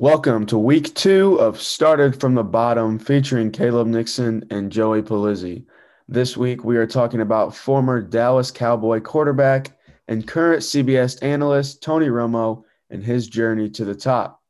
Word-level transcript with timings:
Welcome 0.00 0.46
to 0.46 0.56
week 0.56 0.94
two 0.94 1.38
of 1.38 1.60
Started 1.60 2.18
from 2.18 2.34
the 2.34 2.42
Bottom 2.42 2.98
featuring 2.98 3.50
Caleb 3.50 3.86
Nixon 3.86 4.42
and 4.50 4.72
Joey 4.72 5.02
Palizzi. 5.02 5.66
This 6.08 6.38
week 6.38 6.64
we 6.64 6.78
are 6.78 6.86
talking 6.86 7.20
about 7.20 7.54
former 7.54 8.00
Dallas 8.00 8.50
Cowboy 8.50 9.00
quarterback 9.00 9.78
and 10.08 10.26
current 10.26 10.62
CBS 10.62 11.22
analyst 11.22 11.82
Tony 11.82 12.06
Romo 12.06 12.64
and 12.88 13.04
his 13.04 13.28
journey 13.28 13.68
to 13.68 13.84
the 13.84 13.94
top. 13.94 14.40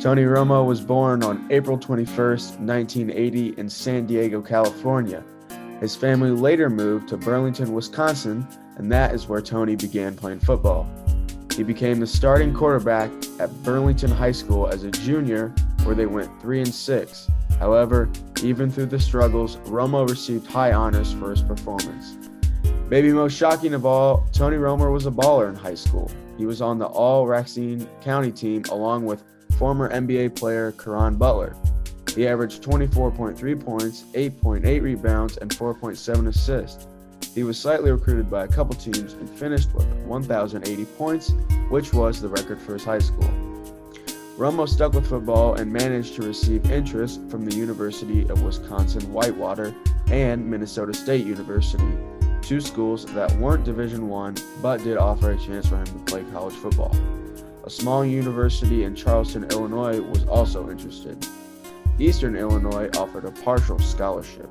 Tony 0.00 0.22
Romo 0.22 0.64
was 0.64 0.80
born 0.80 1.22
on 1.22 1.46
April 1.50 1.76
21st, 1.76 2.58
1980, 2.58 3.48
in 3.58 3.68
San 3.68 4.06
Diego, 4.06 4.40
California. 4.40 5.22
His 5.82 5.96
family 5.96 6.30
later 6.30 6.70
moved 6.70 7.08
to 7.08 7.16
Burlington, 7.16 7.72
Wisconsin, 7.72 8.46
and 8.76 8.90
that 8.92 9.12
is 9.12 9.26
where 9.26 9.42
Tony 9.42 9.74
began 9.74 10.14
playing 10.14 10.38
football. 10.38 10.88
He 11.56 11.64
became 11.64 11.98
the 11.98 12.06
starting 12.06 12.54
quarterback 12.54 13.10
at 13.40 13.52
Burlington 13.64 14.12
High 14.12 14.30
School 14.30 14.68
as 14.68 14.84
a 14.84 14.92
junior, 14.92 15.52
where 15.82 15.96
they 15.96 16.06
went 16.06 16.40
3 16.40 16.60
and 16.60 16.72
6. 16.72 17.28
However, 17.58 18.08
even 18.44 18.70
through 18.70 18.86
the 18.86 19.00
struggles, 19.00 19.56
Romo 19.64 20.08
received 20.08 20.46
high 20.46 20.72
honors 20.72 21.12
for 21.14 21.32
his 21.32 21.42
performance. 21.42 22.16
Maybe 22.88 23.12
most 23.12 23.36
shocking 23.36 23.74
of 23.74 23.84
all, 23.84 24.24
Tony 24.32 24.58
Romo 24.58 24.92
was 24.92 25.06
a 25.06 25.10
baller 25.10 25.48
in 25.48 25.56
high 25.56 25.74
school. 25.74 26.08
He 26.38 26.46
was 26.46 26.62
on 26.62 26.78
the 26.78 26.86
All 26.86 27.26
Racine 27.26 27.88
County 28.00 28.30
team 28.30 28.62
along 28.70 29.04
with 29.04 29.24
former 29.58 29.90
NBA 29.90 30.36
player 30.36 30.70
Caron 30.70 31.16
Butler. 31.16 31.56
He 32.14 32.28
averaged 32.28 32.62
24.3 32.62 33.64
points, 33.64 34.04
8.8 34.12 34.82
rebounds, 34.82 35.38
and 35.38 35.50
4.7 35.50 36.28
assists. 36.28 36.86
He 37.34 37.42
was 37.42 37.58
slightly 37.58 37.90
recruited 37.90 38.30
by 38.30 38.44
a 38.44 38.48
couple 38.48 38.74
teams 38.74 39.14
and 39.14 39.30
finished 39.30 39.72
with 39.74 39.86
1,080 40.04 40.84
points, 40.84 41.32
which 41.70 41.94
was 41.94 42.20
the 42.20 42.28
record 42.28 42.60
for 42.60 42.74
his 42.74 42.84
high 42.84 42.98
school. 42.98 43.30
Romo 44.36 44.68
stuck 44.68 44.92
with 44.92 45.08
football 45.08 45.54
and 45.54 45.72
managed 45.72 46.16
to 46.16 46.22
receive 46.22 46.70
interest 46.70 47.20
from 47.30 47.46
the 47.46 47.54
University 47.54 48.28
of 48.28 48.42
Wisconsin 48.42 49.10
Whitewater 49.12 49.74
and 50.10 50.44
Minnesota 50.50 50.92
State 50.92 51.24
University, 51.24 51.96
two 52.42 52.60
schools 52.60 53.06
that 53.14 53.32
weren't 53.36 53.64
Division 53.64 54.08
1 54.08 54.36
but 54.60 54.82
did 54.82 54.98
offer 54.98 55.30
a 55.32 55.38
chance 55.38 55.68
for 55.68 55.76
him 55.76 55.86
to 55.86 55.98
play 56.06 56.24
college 56.32 56.54
football. 56.54 56.94
A 57.64 57.70
small 57.70 58.04
university 58.04 58.84
in 58.84 58.94
Charleston, 58.94 59.44
Illinois 59.44 60.00
was 60.00 60.24
also 60.24 60.68
interested. 60.70 61.26
Eastern 61.98 62.36
Illinois 62.36 62.88
offered 62.96 63.26
a 63.26 63.30
partial 63.30 63.78
scholarship. 63.78 64.48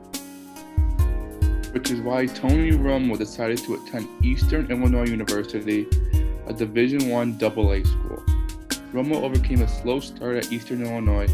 Which 1.74 1.90
is 1.90 2.00
why 2.02 2.28
Tony 2.28 2.72
Romo 2.72 3.18
decided 3.18 3.58
to 3.60 3.76
attend 3.76 4.08
Eastern 4.24 4.70
Illinois 4.70 5.08
University, 5.08 5.88
a 6.46 6.54
Division 6.54 7.10
One 7.10 7.34
AA 7.42 7.84
school. 7.84 8.24
Romo 8.94 9.24
overcame 9.24 9.62
a 9.62 9.68
slow 9.68 10.00
start 10.00 10.36
at 10.36 10.52
Eastern 10.52 10.86
Illinois, 10.86 11.28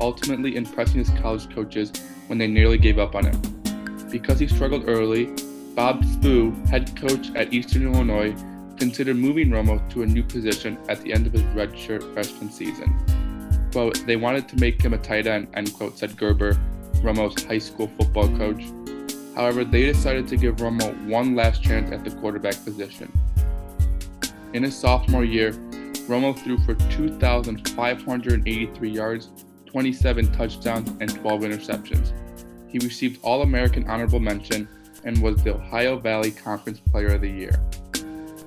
ultimately 0.00 0.54
impressing 0.54 0.98
his 0.98 1.10
college 1.20 1.52
coaches 1.52 1.92
when 2.28 2.38
they 2.38 2.46
nearly 2.46 2.78
gave 2.78 2.98
up 2.98 3.14
on 3.16 3.24
him. 3.26 3.40
Because 4.10 4.38
he 4.38 4.46
struggled 4.46 4.88
early, 4.88 5.26
Bob 5.74 6.04
Spoo, 6.04 6.54
head 6.68 6.94
coach 6.96 7.34
at 7.34 7.52
Eastern 7.52 7.92
Illinois, 7.92 8.34
considered 8.76 9.16
moving 9.16 9.50
Romo 9.50 9.88
to 9.90 10.02
a 10.02 10.06
new 10.06 10.22
position 10.22 10.78
at 10.88 11.00
the 11.02 11.12
end 11.12 11.26
of 11.26 11.32
his 11.32 11.42
redshirt 11.42 12.14
freshman 12.14 12.50
season 12.50 13.19
quote, 13.70 14.06
they 14.06 14.16
wanted 14.16 14.48
to 14.48 14.56
make 14.56 14.82
him 14.82 14.94
a 14.94 14.98
tight 14.98 15.26
end, 15.26 15.48
end 15.54 15.74
quote, 15.74 15.98
said 15.98 16.16
Gerber, 16.16 16.54
Romo's 17.02 17.42
high 17.44 17.58
school 17.58 17.90
football 17.96 18.28
coach. 18.36 18.64
However, 19.34 19.64
they 19.64 19.84
decided 19.84 20.28
to 20.28 20.36
give 20.36 20.56
Romo 20.56 21.06
one 21.06 21.34
last 21.34 21.62
chance 21.62 21.90
at 21.92 22.04
the 22.04 22.10
quarterback 22.10 22.62
position. 22.64 23.10
In 24.52 24.64
his 24.64 24.76
sophomore 24.76 25.24
year, 25.24 25.52
Romo 26.08 26.36
threw 26.36 26.58
for 26.58 26.74
2,583 26.74 28.90
yards, 28.90 29.30
27 29.66 30.32
touchdowns, 30.32 30.90
and 31.00 31.14
12 31.14 31.42
interceptions. 31.42 32.12
He 32.68 32.80
received 32.80 33.20
All 33.22 33.42
American 33.42 33.88
honorable 33.88 34.20
mention 34.20 34.68
and 35.04 35.22
was 35.22 35.42
the 35.42 35.54
Ohio 35.54 35.98
Valley 35.98 36.32
Conference 36.32 36.80
Player 36.80 37.14
of 37.14 37.20
the 37.20 37.30
Year. 37.30 37.52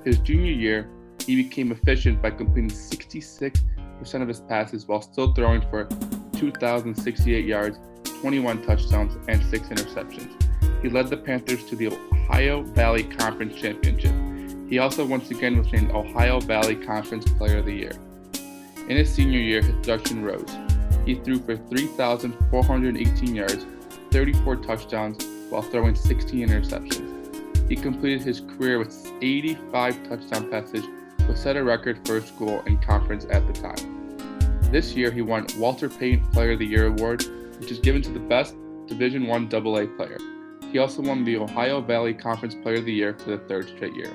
His 0.04 0.18
junior 0.18 0.52
year, 0.52 0.90
he 1.26 1.42
became 1.42 1.72
efficient 1.72 2.20
by 2.20 2.30
completing 2.30 2.68
66 2.68 3.62
percent 4.04 4.22
of 4.22 4.28
his 4.28 4.40
passes 4.40 4.86
while 4.86 5.00
still 5.00 5.32
throwing 5.32 5.62
for 5.70 5.88
2,068 6.36 7.46
yards, 7.46 7.78
21 8.20 8.62
touchdowns, 8.62 9.16
and 9.28 9.42
6 9.42 9.68
interceptions. 9.68 10.30
He 10.82 10.90
led 10.90 11.08
the 11.08 11.16
Panthers 11.16 11.64
to 11.70 11.74
the 11.74 11.86
Ohio 11.86 12.60
Valley 12.62 13.04
Conference 13.04 13.56
Championship. 13.56 14.14
He 14.68 14.78
also 14.78 15.06
once 15.06 15.30
again 15.30 15.56
was 15.56 15.72
named 15.72 15.90
Ohio 15.92 16.38
Valley 16.40 16.76
Conference 16.76 17.24
Player 17.32 17.58
of 17.60 17.64
the 17.64 17.72
Year. 17.72 17.92
In 18.90 18.98
his 18.98 19.10
senior 19.10 19.40
year, 19.40 19.62
his 19.62 19.74
production 19.76 20.22
rose. 20.22 20.54
He 21.06 21.14
threw 21.14 21.38
for 21.38 21.56
3,418 21.56 23.34
yards, 23.34 23.64
34 24.10 24.56
touchdowns, 24.56 25.24
while 25.48 25.62
throwing 25.62 25.94
16 25.94 26.46
interceptions. 26.46 27.70
He 27.70 27.76
completed 27.76 28.20
his 28.20 28.42
career 28.42 28.78
with 28.78 29.10
85 29.22 30.08
touchdown 30.10 30.50
passes 30.50 30.84
which 31.26 31.38
set 31.38 31.56
a 31.56 31.64
record 31.64 32.06
for 32.06 32.20
school 32.20 32.62
and 32.66 32.82
conference 32.82 33.26
at 33.30 33.46
the 33.46 33.52
time. 33.54 33.93
This 34.74 34.96
year, 34.96 35.12
he 35.12 35.22
won 35.22 35.46
Walter 35.56 35.88
Payton 35.88 36.32
Player 36.32 36.54
of 36.54 36.58
the 36.58 36.66
Year 36.66 36.88
award, 36.88 37.24
which 37.60 37.70
is 37.70 37.78
given 37.78 38.02
to 38.02 38.10
the 38.10 38.18
best 38.18 38.56
Division 38.88 39.28
One 39.28 39.44
AA 39.44 39.86
player. 39.96 40.18
He 40.72 40.78
also 40.78 41.00
won 41.00 41.22
the 41.22 41.36
Ohio 41.36 41.80
Valley 41.80 42.12
Conference 42.12 42.56
Player 42.56 42.78
of 42.78 42.84
the 42.84 42.92
Year 42.92 43.14
for 43.16 43.30
the 43.30 43.38
third 43.38 43.68
straight 43.68 43.94
year. 43.94 44.10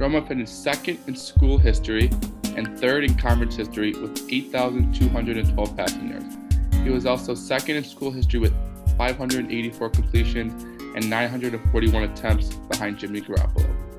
Romo 0.00 0.26
finished 0.26 0.64
second 0.64 0.98
in 1.06 1.14
school 1.14 1.56
history 1.56 2.10
and 2.56 2.76
third 2.80 3.04
in 3.04 3.14
conference 3.14 3.54
history 3.54 3.92
with 3.92 4.26
8,212 4.28 5.76
passing 5.76 6.08
yards. 6.08 6.36
He 6.82 6.90
was 6.90 7.06
also 7.06 7.36
second 7.36 7.76
in 7.76 7.84
school 7.84 8.10
history 8.10 8.40
with 8.40 8.52
584 8.98 9.88
completions 9.90 10.64
and 10.96 11.08
941 11.08 12.02
attempts 12.02 12.56
behind 12.56 12.98
Jimmy 12.98 13.20
Garoppolo. 13.20 13.89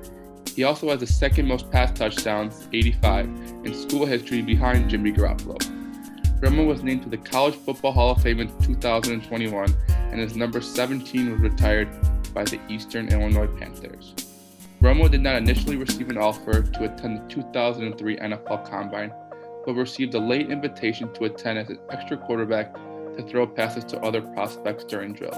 He 0.54 0.64
also 0.64 0.90
has 0.90 1.00
the 1.00 1.06
second 1.06 1.48
most 1.48 1.70
pass 1.70 1.90
touchdowns, 1.92 2.68
85, 2.72 3.26
in 3.64 3.74
school 3.74 4.04
history 4.04 4.42
behind 4.42 4.90
Jimmy 4.90 5.10
Garoppolo. 5.10 5.56
Romo 6.40 6.66
was 6.66 6.82
named 6.82 7.02
to 7.04 7.08
the 7.08 7.16
College 7.16 7.54
Football 7.54 7.92
Hall 7.92 8.10
of 8.10 8.22
Fame 8.22 8.40
in 8.40 8.48
2021, 8.58 9.74
and 10.10 10.20
his 10.20 10.36
number 10.36 10.60
17 10.60 11.32
was 11.32 11.40
retired 11.40 11.88
by 12.34 12.44
the 12.44 12.60
Eastern 12.68 13.08
Illinois 13.08 13.46
Panthers. 13.58 14.14
Romo 14.82 15.10
did 15.10 15.22
not 15.22 15.36
initially 15.36 15.76
receive 15.76 16.10
an 16.10 16.18
offer 16.18 16.60
to 16.60 16.84
attend 16.84 17.20
the 17.20 17.34
2003 17.34 18.16
NFL 18.18 18.68
Combine, 18.68 19.12
but 19.64 19.74
received 19.74 20.14
a 20.14 20.18
late 20.18 20.50
invitation 20.50 21.10
to 21.14 21.24
attend 21.24 21.60
as 21.60 21.70
an 21.70 21.78
extra 21.90 22.16
quarterback 22.18 22.74
to 22.74 23.22
throw 23.26 23.46
passes 23.46 23.84
to 23.84 24.00
other 24.00 24.20
prospects 24.20 24.84
during 24.84 25.14
drills. 25.14 25.36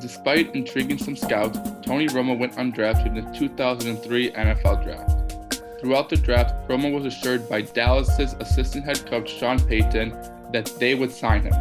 Despite 0.00 0.54
intriguing 0.54 0.96
some 0.96 1.14
scouts, 1.14 1.58
Tony 1.82 2.06
Romo 2.08 2.38
went 2.38 2.54
undrafted 2.54 3.06
in 3.06 3.14
the 3.14 3.38
2003 3.38 4.30
NFL 4.32 4.82
Draft. 4.82 5.20
Throughout 5.78 6.08
the 6.08 6.16
draft, 6.16 6.68
Romo 6.68 6.92
was 6.92 7.04
assured 7.04 7.48
by 7.48 7.62
Dallas's 7.62 8.34
assistant 8.34 8.84
head 8.84 9.04
coach 9.06 9.30
Sean 9.30 9.58
Payton 9.58 10.10
that 10.52 10.72
they 10.78 10.94
would 10.94 11.12
sign 11.12 11.42
him. 11.42 11.54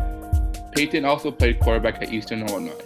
Payton 0.73 1.03
also 1.03 1.31
played 1.31 1.59
quarterback 1.59 2.01
at 2.01 2.13
Eastern 2.13 2.47
Illinois. 2.47 2.81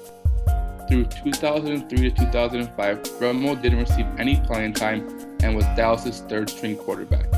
Through 0.90 1.06
2003 1.06 2.10
to 2.10 2.16
2005, 2.16 3.02
Romo 3.20 3.62
didn't 3.62 3.80
receive 3.80 4.08
any 4.18 4.40
playing 4.42 4.74
time 4.74 5.08
and 5.44 5.56
was 5.56 5.66
Dallas's 5.76 6.22
third 6.22 6.50
string 6.50 6.78
quarterback. 6.78 7.30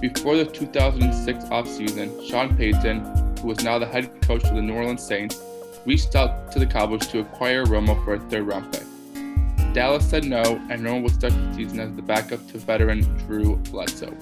Before 0.00 0.36
the 0.36 0.46
2006 0.46 1.44
offseason, 1.46 2.30
Sean 2.30 2.56
Payton, 2.56 3.36
who 3.38 3.48
was 3.48 3.62
now 3.64 3.78
the 3.78 3.86
head 3.86 4.08
coach 4.22 4.44
of 4.44 4.54
the 4.54 4.62
New 4.62 4.74
Orleans 4.74 5.02
Saints, 5.02 5.40
reached 5.86 6.14
out 6.14 6.52
to 6.52 6.58
the 6.58 6.66
Cowboys 6.66 7.06
to 7.08 7.20
acquire 7.20 7.64
Romo 7.64 8.02
for 8.04 8.14
a 8.14 8.20
third 8.20 8.46
round 8.46 8.72
pick. 8.72 8.84
Dallas 9.72 10.08
said 10.08 10.24
no, 10.24 10.42
and 10.68 10.82
Romo 10.82 11.02
would 11.04 11.14
start 11.14 11.32
the 11.32 11.54
season 11.54 11.80
as 11.80 11.94
the 11.94 12.02
backup 12.02 12.46
to 12.48 12.58
veteran 12.58 13.02
Drew 13.18 13.56
Bledsoe. 13.56 14.16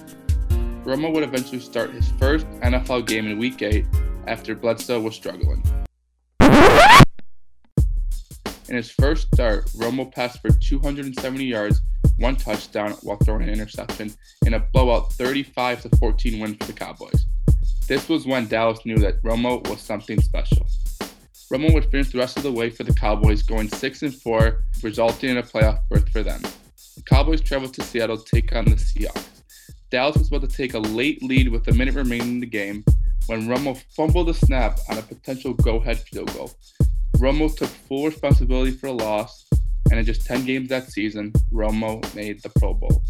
Romo 0.85 1.13
would 1.13 1.23
eventually 1.23 1.61
start 1.61 1.91
his 1.91 2.09
first 2.13 2.47
NFL 2.61 3.07
game 3.07 3.27
in 3.27 3.39
Week 3.39 3.61
8 3.61 3.85
after 4.27 4.55
Bledsoe 4.55 5.01
was 5.01 5.15
struggling. 5.15 5.63
In 8.69 8.77
his 8.77 8.91
first 8.91 9.29
start, 9.33 9.65
Romo 9.71 10.13
passed 10.13 10.43
for 10.43 10.51
270 10.51 11.45
yards, 11.45 11.81
one 12.19 12.37
touchdown 12.37 12.93
while 13.03 13.17
throwing 13.17 13.45
an 13.45 13.49
interception 13.49 14.13
in 14.45 14.53
a 14.55 14.61
blowout 14.61 15.11
35 15.15 15.87
14 15.99 16.39
win 16.39 16.55
for 16.55 16.67
the 16.67 16.75
Cowboys. 16.75 17.25
This 17.87 18.11
was 18.11 18.27
when 18.27 18.47
Dallas 18.47 18.85
knew 18.85 18.99
that 18.99 19.23
Romo 19.23 19.67
was 19.71 19.81
something 19.81 20.21
special. 20.21 20.67
Romo 21.53 21.73
would 21.73 21.91
finish 21.91 22.13
the 22.13 22.19
rest 22.19 22.37
of 22.37 22.43
the 22.43 22.53
way 22.53 22.69
for 22.69 22.85
the 22.85 22.93
Cowboys, 22.93 23.43
going 23.43 23.69
6 23.69 24.03
and 24.03 24.15
4, 24.15 24.65
resulting 24.83 25.31
in 25.31 25.39
a 25.39 25.43
playoff 25.43 25.81
berth 25.89 26.09
for 26.11 26.23
them. 26.23 26.43
The 26.43 27.03
Cowboys 27.07 27.41
traveled 27.41 27.73
to 27.75 27.83
Seattle 27.83 28.19
to 28.19 28.25
take 28.25 28.55
on 28.55 28.67
the 28.67 28.73
Seahawks. 28.73 29.25
Dallas 29.91 30.19
was 30.19 30.29
about 30.29 30.43
to 30.43 30.49
take 30.49 30.75
a 30.75 30.79
late 30.79 31.23
lead 31.23 31.49
with 31.49 31.67
a 31.69 31.73
minute 31.73 31.95
remaining 31.95 32.29
in 32.29 32.41
the 32.41 32.47
game 32.47 32.85
when 33.29 33.49
Romo 33.49 33.81
fumbled 33.97 34.29
the 34.29 34.35
snap 34.35 34.79
on 34.91 34.99
a 34.99 35.03
potential 35.03 35.55
go 35.55 35.77
ahead 35.77 35.99
field 36.01 36.33
goal. 36.35 36.51
Romo 37.17 37.55
took 37.55 37.71
full 37.71 38.05
responsibility 38.05 38.73
for 38.73 38.89
the 38.89 38.93
loss, 38.93 39.47
and 39.91 39.99
in 39.99 40.05
just 40.05 40.27
10 40.27 40.45
games 40.45 40.69
that 40.69 40.91
season, 40.91 41.33
Romo 41.51 42.03
made 42.15 42.43
the 42.43 42.51
Pro 42.51 42.75
Bowl. 42.75 43.03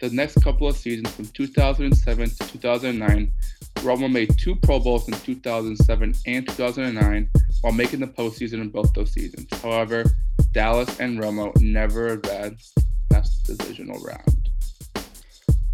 The 0.00 0.10
next 0.10 0.40
couple 0.44 0.68
of 0.68 0.76
seasons, 0.76 1.10
from 1.10 1.26
2007 1.26 2.30
to 2.30 2.36
2009, 2.36 3.32
Romo 3.76 4.10
made 4.10 4.38
two 4.38 4.54
Pro 4.54 4.78
Bowls 4.78 5.08
in 5.08 5.14
2007 5.14 6.14
and 6.26 6.48
2009 6.48 7.28
while 7.62 7.72
making 7.72 7.98
the 7.98 8.06
postseason 8.06 8.60
in 8.60 8.68
both 8.68 8.92
those 8.94 9.12
seasons. 9.12 9.48
However, 9.60 10.04
Dallas 10.52 11.00
and 11.00 11.18
Romo 11.18 11.52
never 11.60 12.08
advanced 12.08 12.78
past 13.10 13.48
the 13.48 13.56
divisional 13.56 14.00
round. 14.00 14.50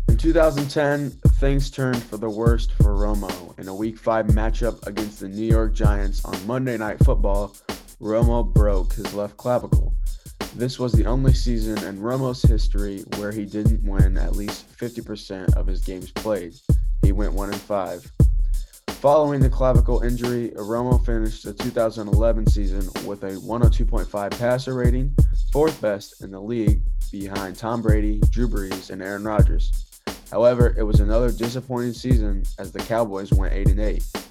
In 0.08 0.16
2010, 0.16 1.10
things 1.38 1.70
turned 1.70 2.02
for 2.02 2.16
the 2.16 2.30
worst 2.30 2.72
for 2.72 2.94
Romo. 2.94 3.58
In 3.58 3.68
a 3.68 3.74
Week 3.74 3.98
5 3.98 4.28
matchup 4.28 4.86
against 4.86 5.20
the 5.20 5.28
New 5.28 5.46
York 5.46 5.74
Giants 5.74 6.24
on 6.24 6.46
Monday 6.46 6.78
Night 6.78 6.98
Football, 7.04 7.54
Romo 8.00 8.42
broke 8.42 8.94
his 8.94 9.12
left 9.12 9.36
clavicle. 9.36 9.92
This 10.56 10.78
was 10.78 10.92
the 10.92 11.04
only 11.06 11.34
season 11.34 11.76
in 11.78 11.98
Romo's 11.98 12.40
history 12.40 13.04
where 13.16 13.32
he 13.32 13.44
didn't 13.44 13.82
win 13.82 14.16
at 14.16 14.36
least 14.36 14.70
50% 14.78 15.52
of 15.56 15.66
his 15.66 15.80
games 15.80 16.12
played. 16.12 16.54
He 17.02 17.10
went 17.10 17.32
1 17.32 17.50
and 17.50 17.60
5. 17.60 18.12
Following 18.86 19.40
the 19.40 19.50
clavicle 19.50 20.02
injury, 20.02 20.52
Romo 20.54 21.04
finished 21.04 21.44
the 21.44 21.52
2011 21.54 22.46
season 22.46 22.88
with 23.04 23.24
a 23.24 23.32
102.5 23.32 24.38
passer 24.38 24.74
rating, 24.74 25.12
fourth 25.50 25.80
best 25.80 26.22
in 26.22 26.30
the 26.30 26.40
league, 26.40 26.82
behind 27.10 27.56
Tom 27.56 27.82
Brady, 27.82 28.20
Drew 28.30 28.46
Brees, 28.46 28.90
and 28.90 29.02
Aaron 29.02 29.24
Rodgers. 29.24 29.86
However, 30.30 30.72
it 30.78 30.84
was 30.84 31.00
another 31.00 31.32
disappointing 31.32 31.94
season 31.94 32.44
as 32.60 32.70
the 32.70 32.78
Cowboys 32.78 33.32
went 33.32 33.52
8 33.52 33.70
and 33.70 33.80
8. 33.80 34.23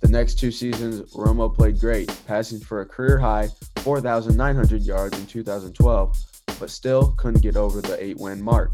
The 0.00 0.08
next 0.08 0.38
two 0.38 0.50
seasons, 0.50 1.00
Romo 1.14 1.52
played 1.54 1.80
great, 1.80 2.12
passing 2.26 2.60
for 2.60 2.82
a 2.82 2.86
career 2.86 3.18
high 3.18 3.48
4,900 3.78 4.82
yards 4.82 5.18
in 5.18 5.26
2012, 5.26 6.18
but 6.60 6.70
still 6.70 7.12
couldn't 7.12 7.40
get 7.40 7.56
over 7.56 7.80
the 7.80 8.02
8 8.02 8.18
win 8.18 8.42
mark. 8.42 8.72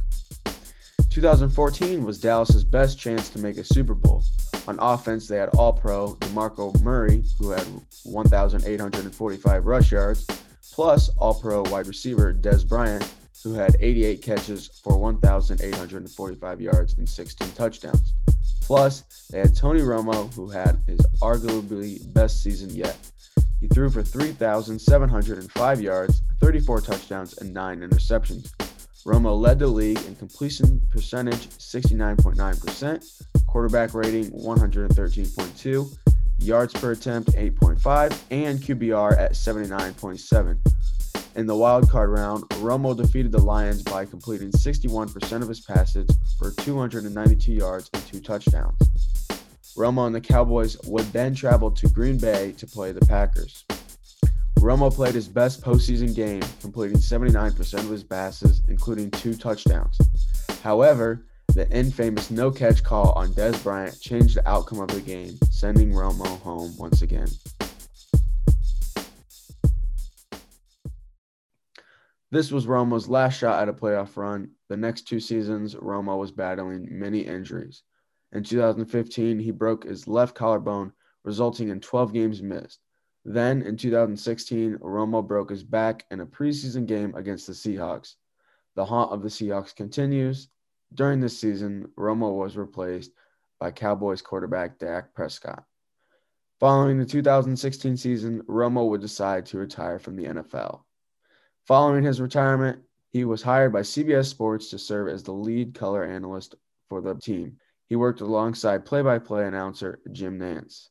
2014 1.11 2.05
was 2.05 2.19
Dallas's 2.19 2.65
best 2.65 2.99
chance 2.99 3.29
to 3.29 3.39
make 3.39 3.59
a 3.59 3.65
Super 3.65 3.95
Bowl. 3.95 4.25
On 4.67 4.79
offense, 4.81 5.29
they 5.29 5.37
had 5.37 5.51
All 5.51 5.73
Pro 5.73 6.15
DeMarco 6.17 6.81
Murray, 6.83 7.25
who 7.39 7.51
had 7.51 7.67
1,845 8.05 9.67
rush 9.67 9.93
yards, 9.93 10.27
plus 10.73 11.09
All 11.19 11.35
Pro 11.35 11.63
wide 11.63 11.87
receiver 11.87 12.33
Dez 12.33 12.67
Bryant, 12.67 13.13
who 13.45 13.53
had 13.53 13.77
88 13.81 14.23
catches 14.23 14.69
for 14.83 14.97
1,845 14.97 16.61
yards 16.61 16.95
and 16.97 17.09
16 17.09 17.51
touchdowns. 17.53 18.15
Plus, 18.73 19.27
they 19.29 19.39
had 19.39 19.55
Tony 19.55 19.81
Romo, 19.81 20.33
who 20.33 20.49
had 20.49 20.81
his 20.87 20.99
arguably 21.21 22.11
best 22.15 22.43
season 22.43 22.71
yet. 22.71 22.97
He 23.61 23.69
threw 23.69 23.91
for 23.91 24.03
3,705 24.03 25.81
yards, 25.83 26.23
34 26.41 26.81
touchdowns, 26.81 27.37
and 27.37 27.53
9 27.53 27.81
interceptions. 27.81 28.51
Romo 29.05 29.39
led 29.39 29.59
the 29.59 29.67
league 29.67 30.03
in 30.07 30.17
completion 30.17 30.81
percentage 30.89 31.49
69.9%, 31.49 33.23
quarterback 33.47 33.93
rating 33.93 34.31
113.2, 34.31 35.99
yards 36.39 36.73
per 36.73 36.93
attempt 36.93 37.33
8.5, 37.33 38.19
and 38.31 38.59
QBR 38.59 39.19
at 39.19 39.33
79.7. 39.33 40.57
In 41.35 41.47
the 41.47 41.57
wild 41.57 41.89
card 41.89 42.11
round, 42.11 42.43
Romo 42.61 42.95
defeated 42.95 43.33
the 43.33 43.41
Lions 43.41 43.83
by 43.83 44.05
completing 44.05 44.51
61% 44.51 45.41
of 45.41 45.49
his 45.49 45.61
passes 45.61 46.07
for 46.39 46.51
292 46.51 47.53
yards 47.53 47.89
and 47.95 48.07
two 48.07 48.21
touchdowns. 48.21 48.77
Romo 49.75 50.07
and 50.07 50.15
the 50.15 50.21
Cowboys 50.21 50.77
would 50.85 51.07
then 51.07 51.35
travel 51.35 51.71
to 51.71 51.89
Green 51.89 52.19
Bay 52.19 52.53
to 52.59 52.67
play 52.67 52.93
the 52.93 53.05
Packers. 53.07 53.65
Romo 54.57 54.95
played 54.95 55.15
his 55.15 55.27
best 55.27 55.63
postseason 55.63 56.15
game, 56.15 56.43
completing 56.61 56.99
79% 56.99 57.75
of 57.79 57.89
his 57.89 58.05
passes, 58.05 58.61
including 58.69 59.11
two 59.11 59.35
touchdowns. 59.35 59.99
However, 60.63 61.25
the 61.55 61.69
infamous 61.71 62.31
no 62.31 62.51
catch 62.51 62.83
call 62.83 63.13
on 63.13 63.29
Dez 63.29 63.63
Bryant 63.63 63.99
changed 64.01 64.37
the 64.37 64.47
outcome 64.47 64.81
of 64.81 64.89
the 64.89 65.01
game, 65.01 65.39
sending 65.51 65.93
Romo 65.93 66.41
home 66.41 66.77
once 66.77 67.01
again. 67.01 67.29
This 72.33 72.51
was 72.51 72.65
Romo's 72.65 73.11
last 73.11 73.37
shot 73.37 73.61
at 73.61 73.69
a 73.69 73.75
playoff 73.75 74.17
run. 74.17 74.53
The 74.71 74.77
next 74.79 75.03
two 75.03 75.21
seasons, 75.21 75.75
Romo 75.75 76.19
was 76.19 76.33
battling 76.33 76.89
many 76.91 77.21
injuries. 77.21 77.83
In 78.33 78.43
2015, 78.43 79.39
he 79.39 79.51
broke 79.51 79.85
his 79.85 80.09
left 80.09 80.35
collarbone, 80.35 80.95
resulting 81.25 81.69
in 81.69 81.79
12 81.79 82.15
games 82.15 82.43
missed. 82.43 82.81
Then 83.27 83.61
in 83.61 83.77
2016, 83.77 84.79
Romo 84.79 85.29
broke 85.29 85.51
his 85.51 85.63
back 85.63 86.07
in 86.11 86.21
a 86.21 86.27
preseason 86.27 86.87
game 86.87 87.15
against 87.17 87.47
the 87.47 87.53
Seahawks. 87.53 88.15
The 88.77 88.87
haunt 88.87 89.13
of 89.13 89.21
the 89.21 89.29
Seahawks 89.29 89.77
continues. 89.77 90.49
During 90.95 91.21
this 91.21 91.39
season, 91.39 91.87
Romo 91.99 92.35
was 92.35 92.57
replaced 92.57 93.11
by 93.61 93.73
Cowboys 93.73 94.23
quarterback 94.23 94.79
Dak 94.79 95.13
Prescott. 95.13 95.65
Following 96.61 96.99
the 96.99 97.05
2016 97.05 97.99
season, 97.99 98.41
Romo 98.45 98.89
would 98.89 99.03
decide 99.03 99.45
to 99.47 99.59
retire 99.59 99.99
from 99.99 100.17
the 100.17 100.25
NFL. 100.25 100.85
Following 101.67 102.03
his 102.03 102.21
retirement, 102.21 102.83
he 103.11 103.25
was 103.25 103.43
hired 103.43 103.73
by 103.73 103.83
CBS 103.83 104.27
Sports 104.27 104.69
to 104.71 104.79
serve 104.79 105.09
as 105.09 105.23
the 105.23 105.33
lead 105.33 105.75
color 105.75 106.05
analyst 106.05 106.57
for 106.89 107.01
the 107.01 107.15
team. 107.15 107.57
He 107.87 107.95
worked 107.95 108.21
alongside 108.21 108.85
play 108.85 109.03
by 109.03 109.21
play 109.21 109.47
announcer 109.47 110.01
Jim 110.11 110.41
Nantz. 110.41 110.89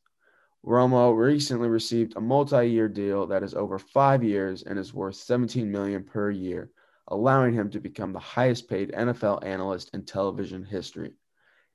Romo 0.66 1.18
recently 1.18 1.68
received 1.68 2.16
a 2.16 2.22
multi-year 2.22 2.88
deal 2.88 3.26
that 3.28 3.44
is 3.44 3.54
over 3.54 3.80
five 3.80 4.24
years 4.24 4.64
and 4.64 4.80
is 4.80 4.94
worth 4.94 5.16
17 5.16 5.70
million 5.70 6.04
per 6.04 6.30
year, 6.30 6.70
allowing 7.08 7.54
him 7.54 7.70
to 7.72 7.80
become 7.80 8.14
the 8.14 8.20
highest-paid 8.20 8.92
NFL 8.92 9.44
analyst 9.44 9.90
in 9.94 10.06
television 10.06 10.64
history. 10.64 11.14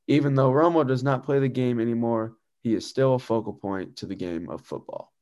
Even 0.07 0.35
though 0.35 0.53
Romo 0.53 0.87
does 0.87 1.03
not 1.03 1.25
play 1.25 1.41
the 1.41 1.49
game 1.49 1.81
anymore, 1.81 2.37
he 2.63 2.75
is 2.75 2.87
still 2.87 3.15
a 3.15 3.19
focal 3.19 3.53
point 3.53 3.97
to 3.97 4.07
the 4.07 4.15
game 4.15 4.49
of 4.49 4.63
football. 4.63 5.13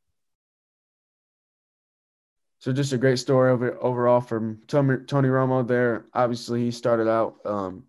So 2.64 2.72
just 2.72 2.94
a 2.94 2.96
great 2.96 3.18
story 3.18 3.50
over, 3.50 3.76
overall 3.82 4.22
from 4.22 4.58
Tony, 4.68 4.96
Tony 5.04 5.28
Romo 5.28 5.68
there. 5.68 6.06
Obviously, 6.14 6.64
he 6.64 6.70
started 6.70 7.06
out 7.06 7.36
um, 7.44 7.84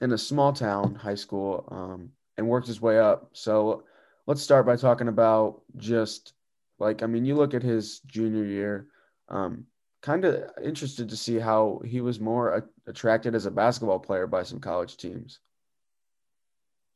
in 0.00 0.10
a 0.10 0.18
small 0.18 0.52
town 0.52 0.96
high 0.96 1.14
school 1.14 1.68
um, 1.70 2.10
and 2.36 2.48
worked 2.48 2.66
his 2.66 2.80
way 2.80 2.98
up. 2.98 3.30
So 3.34 3.84
let's 4.26 4.42
start 4.42 4.66
by 4.66 4.74
talking 4.74 5.06
about 5.06 5.60
just 5.76 6.32
like 6.80 7.04
I 7.04 7.06
mean, 7.06 7.24
you 7.24 7.36
look 7.36 7.54
at 7.54 7.62
his 7.62 8.00
junior 8.00 8.44
year. 8.44 8.88
Um, 9.28 9.64
kind 10.00 10.24
of 10.24 10.42
interested 10.60 11.08
to 11.10 11.16
see 11.16 11.38
how 11.38 11.82
he 11.84 12.00
was 12.00 12.18
more 12.18 12.56
a- 12.56 12.90
attracted 12.90 13.36
as 13.36 13.46
a 13.46 13.50
basketball 13.52 14.00
player 14.00 14.26
by 14.26 14.42
some 14.42 14.58
college 14.58 14.96
teams. 14.96 15.38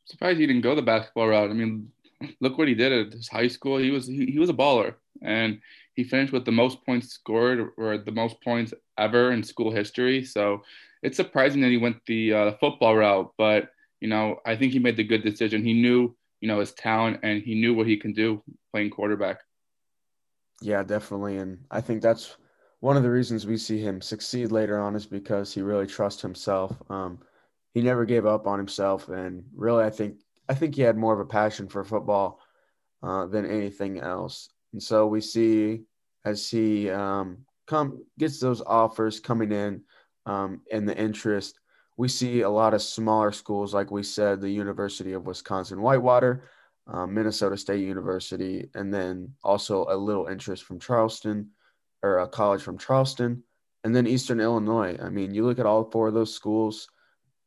Surprised 0.07 0.41
he 0.41 0.49
didn't 0.49 0.63
go 0.63 0.75
the 0.75 0.83
basketball 0.83 1.29
route. 1.29 1.49
I 1.49 1.53
mean, 1.53 1.93
look 2.41 2.59
what 2.59 2.67
he 2.67 2.75
did 2.75 2.91
at 2.91 3.13
his 3.13 3.29
high 3.29 3.47
school. 3.47 3.77
He 3.77 3.93
was 3.93 4.09
he, 4.09 4.27
he 4.27 4.41
was 4.41 4.51
a 4.51 4.53
baller, 4.53 4.97
and 5.23 5.61
he 5.97 6.05
finished 6.05 6.33
with 6.33 6.45
the 6.45 6.53
most 6.53 6.85
points 6.85 7.09
scored 7.09 7.71
or 7.79 7.99
the 7.99 8.13
most 8.13 8.41
points 8.43 8.73
ever 8.99 9.33
in 9.33 9.43
school 9.43 9.73
history. 9.73 10.23
So 10.25 10.63
it's 11.03 11.17
surprising 11.17 11.63
that 11.63 11.71
he 11.71 11.79
went 11.79 11.97
the 12.07 12.33
uh, 12.33 12.53
football 12.61 12.97
route, 12.97 13.33
but 13.37 13.71
you 14.01 14.09
know, 14.09 14.37
I 14.45 14.57
think 14.57 14.73
he 14.73 14.79
made 14.79 14.99
the 14.99 15.05
good 15.05 15.25
decision. 15.25 15.65
He 15.65 15.73
knew 15.73 16.15
you 16.41 16.49
know 16.49 16.61
his 16.61 16.73
talent 16.73 17.21
and 17.23 17.43
he 17.43 17.55
knew 17.55 17.75
what 17.75 17.87
he 17.87 17.97
can 17.97 18.13
do 18.13 18.43
playing 18.73 18.91
quarterback. 18.91 19.41
Yeah, 20.61 20.83
definitely, 20.83 21.39
and 21.39 21.65
I 21.71 21.81
think 21.81 22.03
that's 22.03 22.37
one 22.81 22.97
of 22.97 23.03
the 23.03 23.11
reasons 23.11 23.47
we 23.47 23.57
see 23.57 23.81
him 23.81 24.01
succeed 24.01 24.53
later 24.53 24.79
on 24.79 24.95
is 24.95 25.07
because 25.07 25.53
he 25.53 25.63
really 25.63 25.87
trusts 25.87 26.23
himself. 26.23 26.77
Um, 26.91 27.19
he 27.73 27.83
never 27.83 28.05
gave 28.05 28.27
up 28.27 28.47
on 28.47 28.59
himself, 28.59 29.09
and 29.09 29.45
really, 29.55 29.85
I 29.85 29.91
think 29.91 30.21
I 30.49 30.55
think 30.55 30.75
he 30.75 30.83
had 30.83 30.97
more 30.97 31.15
of 31.15 31.21
a 31.21 31.25
passion 31.25 31.69
for 31.69 31.85
football 31.85 32.41
uh, 33.03 33.27
than 33.27 33.47
anything 33.47 33.99
else. 33.99 34.51
And 34.73 34.83
so 34.83 35.07
we 35.07 35.21
see 35.21 35.83
as 36.25 36.49
he 36.51 36.91
um, 36.91 37.39
come 37.67 38.05
gets 38.19 38.41
those 38.41 38.63
offers 38.63 39.21
coming 39.21 39.53
in 39.53 39.83
um, 40.27 40.61
and 40.71 40.89
the 40.89 40.97
interest 40.97 41.59
we 41.97 42.09
see 42.09 42.43
a 42.43 42.51
lot 42.51 42.75
of 42.75 42.83
smaller 42.83 43.33
schools, 43.33 43.73
like 43.73 43.91
we 43.91 44.03
said, 44.03 44.41
the 44.41 44.51
University 44.51 45.13
of 45.15 45.27
Wisconsin 45.27 45.81
Whitewater, 45.81 46.49
um, 46.87 47.15
Minnesota 47.15 47.57
State 47.57 47.81
University, 47.81 48.69
and 48.75 48.93
then 48.93 49.33
also 49.43 49.87
a 49.89 49.97
little 49.97 50.27
interest 50.27 50.65
from 50.65 50.79
Charleston 50.79 51.51
or 52.03 52.19
a 52.19 52.29
college 52.29 52.63
from 52.63 52.79
Charleston, 52.79 53.43
and 53.83 53.97
then 53.97 54.07
Eastern 54.07 54.41
Illinois. 54.41 54.97
I 55.03 55.09
mean, 55.09 55.35
you 55.35 55.45
look 55.47 55.59
at 55.59 55.67
all 55.67 55.91
four 55.91 56.09
of 56.09 56.15
those 56.15 56.35
schools, 56.35 56.89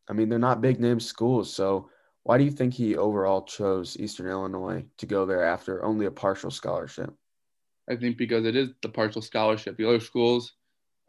I 0.10 0.14
mean, 0.14 0.30
they're 0.30 0.40
not 0.40 0.62
big 0.62 0.80
name 0.80 1.00
schools. 1.00 1.54
So 1.54 1.90
why 2.30 2.38
do 2.38 2.44
you 2.44 2.52
think 2.52 2.76
he 2.76 2.96
overall 2.96 3.42
chose 3.42 3.98
Eastern 4.00 4.28
Illinois 4.28 4.86
to 5.00 5.08
go 5.08 5.26
there 5.26 5.44
after 5.44 5.84
only 5.84 6.06
a 6.06 6.12
partial 6.12 6.52
scholarship? 6.52 7.12
I 7.90 7.96
think 7.96 8.20
because 8.20 8.46
it 8.46 8.56
is 8.56 8.70
the 8.84 8.90
partial 8.90 9.24
scholarship. 9.24 9.78
The 9.78 9.90
other 9.90 10.00
schools, 10.00 10.54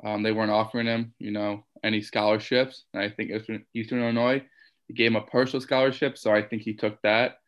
um, 0.03 0.23
they 0.23 0.33
weren't 0.33 0.50
offering 0.50 0.87
him, 0.87 1.12
you 1.19 1.31
know, 1.31 1.67
any 1.85 2.00
scholarships. 2.00 2.85
And 2.95 3.03
I 3.03 3.11
think 3.11 3.33
Eastern, 3.33 3.67
Eastern 3.75 4.00
Illinois 4.00 4.43
gave 4.95 5.09
him 5.11 5.17
a 5.17 5.21
partial 5.21 5.61
scholarship, 5.61 6.17
so 6.17 6.33
I 6.33 6.41
think 6.41 6.62
he 6.62 6.73
took 6.73 6.99
that. 7.03 7.41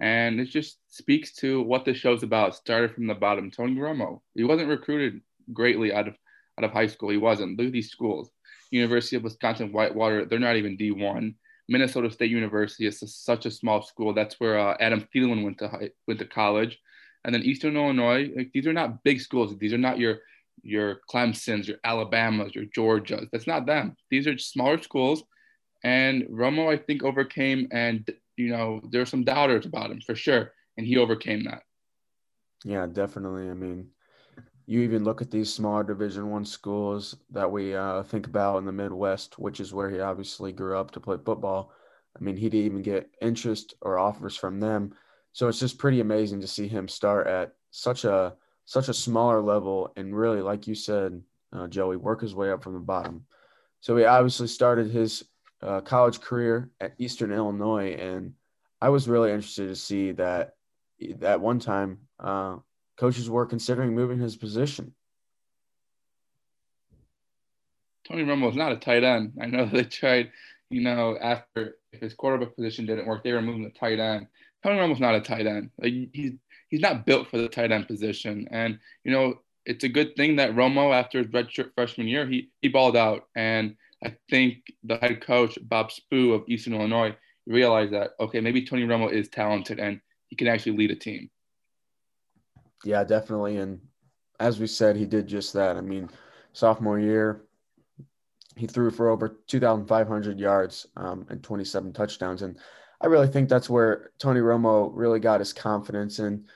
And 0.00 0.40
it 0.40 0.46
just 0.46 0.78
speaks 0.88 1.32
to 1.36 1.62
what 1.62 1.84
the 1.84 1.94
show's 1.94 2.24
about. 2.24 2.56
Started 2.56 2.92
from 2.92 3.06
the 3.06 3.14
bottom. 3.14 3.52
Tony 3.52 3.76
Romo, 3.76 4.20
he 4.34 4.42
wasn't 4.42 4.68
recruited 4.68 5.20
greatly 5.52 5.92
out 5.92 6.08
of 6.08 6.16
out 6.58 6.64
of 6.64 6.72
high 6.72 6.88
school. 6.88 7.10
He 7.10 7.18
wasn't. 7.18 7.56
Look 7.56 7.68
at 7.68 7.72
these 7.72 7.92
schools. 7.92 8.32
University 8.72 9.14
of 9.14 9.22
Wisconsin 9.22 9.70
Whitewater, 9.70 10.24
they're 10.24 10.40
not 10.40 10.56
even 10.56 10.76
D1. 10.76 11.36
Minnesota 11.68 12.10
State 12.10 12.30
University 12.30 12.86
is 12.86 13.02
such 13.14 13.46
a 13.46 13.50
small 13.50 13.82
school. 13.82 14.12
That's 14.12 14.38
where 14.40 14.58
uh, 14.58 14.76
Adam 14.80 15.06
Thielen 15.14 15.44
went 15.44 15.58
to 15.58 15.68
high, 15.68 15.90
went 16.06 16.20
to 16.20 16.26
college. 16.26 16.78
And 17.24 17.34
then 17.34 17.42
Eastern 17.42 17.76
Illinois, 17.76 18.30
like, 18.34 18.50
these 18.52 18.66
are 18.66 18.72
not 18.72 19.04
big 19.04 19.20
schools. 19.20 19.56
These 19.58 19.72
are 19.72 19.78
not 19.78 19.98
your 19.98 20.18
your 20.62 21.00
Clemson's, 21.10 21.66
your 21.66 21.78
Alabamas, 21.84 22.54
your 22.54 22.66
Georgias. 22.66 23.28
That's 23.32 23.46
not 23.46 23.66
them. 23.66 23.96
These 24.10 24.26
are 24.26 24.36
smaller 24.38 24.80
schools. 24.82 25.24
And 25.82 26.24
Romo, 26.24 26.72
I 26.72 26.76
think, 26.76 27.02
overcame, 27.02 27.68
and 27.72 28.08
you 28.36 28.50
know, 28.50 28.80
there 28.90 29.02
are 29.02 29.06
some 29.06 29.24
doubters 29.24 29.66
about 29.66 29.90
him 29.90 30.00
for 30.00 30.14
sure, 30.14 30.52
and 30.76 30.86
he 30.86 30.96
overcame 30.98 31.44
that. 31.44 31.62
Yeah, 32.64 32.86
definitely. 32.86 33.50
I 33.50 33.54
mean, 33.54 33.88
you 34.72 34.80
even 34.80 35.04
look 35.04 35.20
at 35.20 35.30
these 35.30 35.52
smaller 35.52 35.84
Division 35.84 36.30
One 36.30 36.44
schools 36.44 37.14
that 37.30 37.50
we 37.50 37.76
uh, 37.76 38.02
think 38.04 38.26
about 38.26 38.56
in 38.56 38.64
the 38.64 38.72
Midwest, 38.72 39.38
which 39.38 39.60
is 39.60 39.74
where 39.74 39.90
he 39.90 40.00
obviously 40.00 40.50
grew 40.50 40.78
up 40.78 40.90
to 40.92 41.00
play 41.00 41.18
football. 41.22 41.72
I 42.18 42.24
mean, 42.24 42.36
he 42.36 42.48
didn't 42.48 42.66
even 42.66 42.82
get 42.82 43.10
interest 43.20 43.74
or 43.82 43.98
offers 43.98 44.34
from 44.34 44.60
them. 44.60 44.94
So 45.32 45.48
it's 45.48 45.60
just 45.60 45.78
pretty 45.78 46.00
amazing 46.00 46.40
to 46.40 46.46
see 46.46 46.68
him 46.68 46.88
start 46.88 47.26
at 47.26 47.52
such 47.70 48.04
a 48.04 48.34
such 48.64 48.88
a 48.88 48.94
smaller 48.94 49.40
level 49.42 49.92
and 49.96 50.16
really, 50.16 50.40
like 50.40 50.66
you 50.66 50.74
said, 50.74 51.20
uh, 51.52 51.66
Joey, 51.66 51.96
work 51.96 52.22
his 52.22 52.34
way 52.34 52.50
up 52.50 52.62
from 52.62 52.74
the 52.74 52.80
bottom. 52.80 53.26
So 53.80 53.96
he 53.96 54.04
obviously 54.04 54.46
started 54.46 54.90
his 54.90 55.24
uh, 55.60 55.80
college 55.80 56.20
career 56.20 56.70
at 56.80 56.94
Eastern 56.98 57.32
Illinois, 57.32 57.94
and 57.94 58.34
I 58.80 58.88
was 58.88 59.08
really 59.08 59.32
interested 59.32 59.68
to 59.68 59.76
see 59.76 60.12
that 60.12 60.54
at 61.22 61.40
one 61.40 61.58
time 61.58 61.98
uh, 62.20 62.56
coaches 62.96 63.28
were 63.28 63.46
considering 63.46 63.94
moving 63.94 64.18
his 64.18 64.36
position. 64.36 64.94
Tony 68.06 68.24
Romo 68.24 68.46
was 68.46 68.56
not 68.56 68.72
a 68.72 68.76
tight 68.76 69.04
end. 69.04 69.32
I 69.40 69.46
know 69.46 69.66
they 69.72 69.84
tried, 69.84 70.30
you 70.70 70.82
know, 70.82 71.16
after 71.20 71.76
if 71.92 72.00
his 72.00 72.14
quarterback 72.14 72.54
position 72.56 72.86
didn't 72.86 73.06
work, 73.06 73.22
they 73.22 73.32
were 73.32 73.42
moving 73.42 73.64
the 73.64 73.70
tight 73.70 73.98
end. 73.98 74.26
Tony 74.62 74.78
Romo's 74.78 75.00
not 75.00 75.14
a 75.14 75.20
tight 75.20 75.46
end. 75.46 75.70
Like 75.78 75.92
he's 76.12 76.32
he's 76.68 76.80
not 76.80 77.04
built 77.04 77.28
for 77.28 77.38
the 77.38 77.48
tight 77.48 77.72
end 77.72 77.86
position. 77.86 78.48
And 78.50 78.78
you 79.04 79.12
know, 79.12 79.40
it's 79.66 79.84
a 79.84 79.88
good 79.88 80.16
thing 80.16 80.36
that 80.36 80.54
Romo, 80.54 80.94
after 80.94 81.18
his 81.18 81.28
redshirt 81.28 81.74
freshman 81.74 82.08
year, 82.08 82.26
he 82.26 82.50
he 82.60 82.68
balled 82.68 82.96
out. 82.96 83.28
And 83.34 83.76
I 84.04 84.16
think 84.30 84.72
the 84.84 84.96
head 84.98 85.20
coach 85.20 85.58
Bob 85.62 85.90
Spoo 85.90 86.34
of 86.34 86.44
Eastern 86.48 86.74
Illinois 86.74 87.16
realized 87.46 87.92
that 87.92 88.10
okay, 88.20 88.40
maybe 88.40 88.64
Tony 88.64 88.84
Romo 88.84 89.10
is 89.10 89.28
talented 89.28 89.78
and 89.78 90.00
he 90.28 90.36
can 90.36 90.48
actually 90.48 90.76
lead 90.76 90.90
a 90.90 90.96
team. 90.96 91.30
Yeah, 92.84 93.04
definitely. 93.04 93.58
And 93.58 93.80
as 94.40 94.58
we 94.58 94.66
said, 94.66 94.96
he 94.96 95.06
did 95.06 95.26
just 95.26 95.52
that. 95.54 95.76
I 95.76 95.80
mean, 95.80 96.10
sophomore 96.52 96.98
year, 96.98 97.42
he 98.56 98.66
threw 98.66 98.90
for 98.90 99.08
over 99.08 99.40
2,500 99.46 100.38
yards 100.38 100.86
um, 100.96 101.26
and 101.30 101.42
27 101.42 101.92
touchdowns. 101.92 102.42
And 102.42 102.58
I 103.00 103.06
really 103.06 103.28
think 103.28 103.48
that's 103.48 103.70
where 103.70 104.10
Tony 104.18 104.40
Romo 104.40 104.90
really 104.92 105.20
got 105.20 105.40
his 105.40 105.52
confidence 105.52 106.18
and 106.18 106.46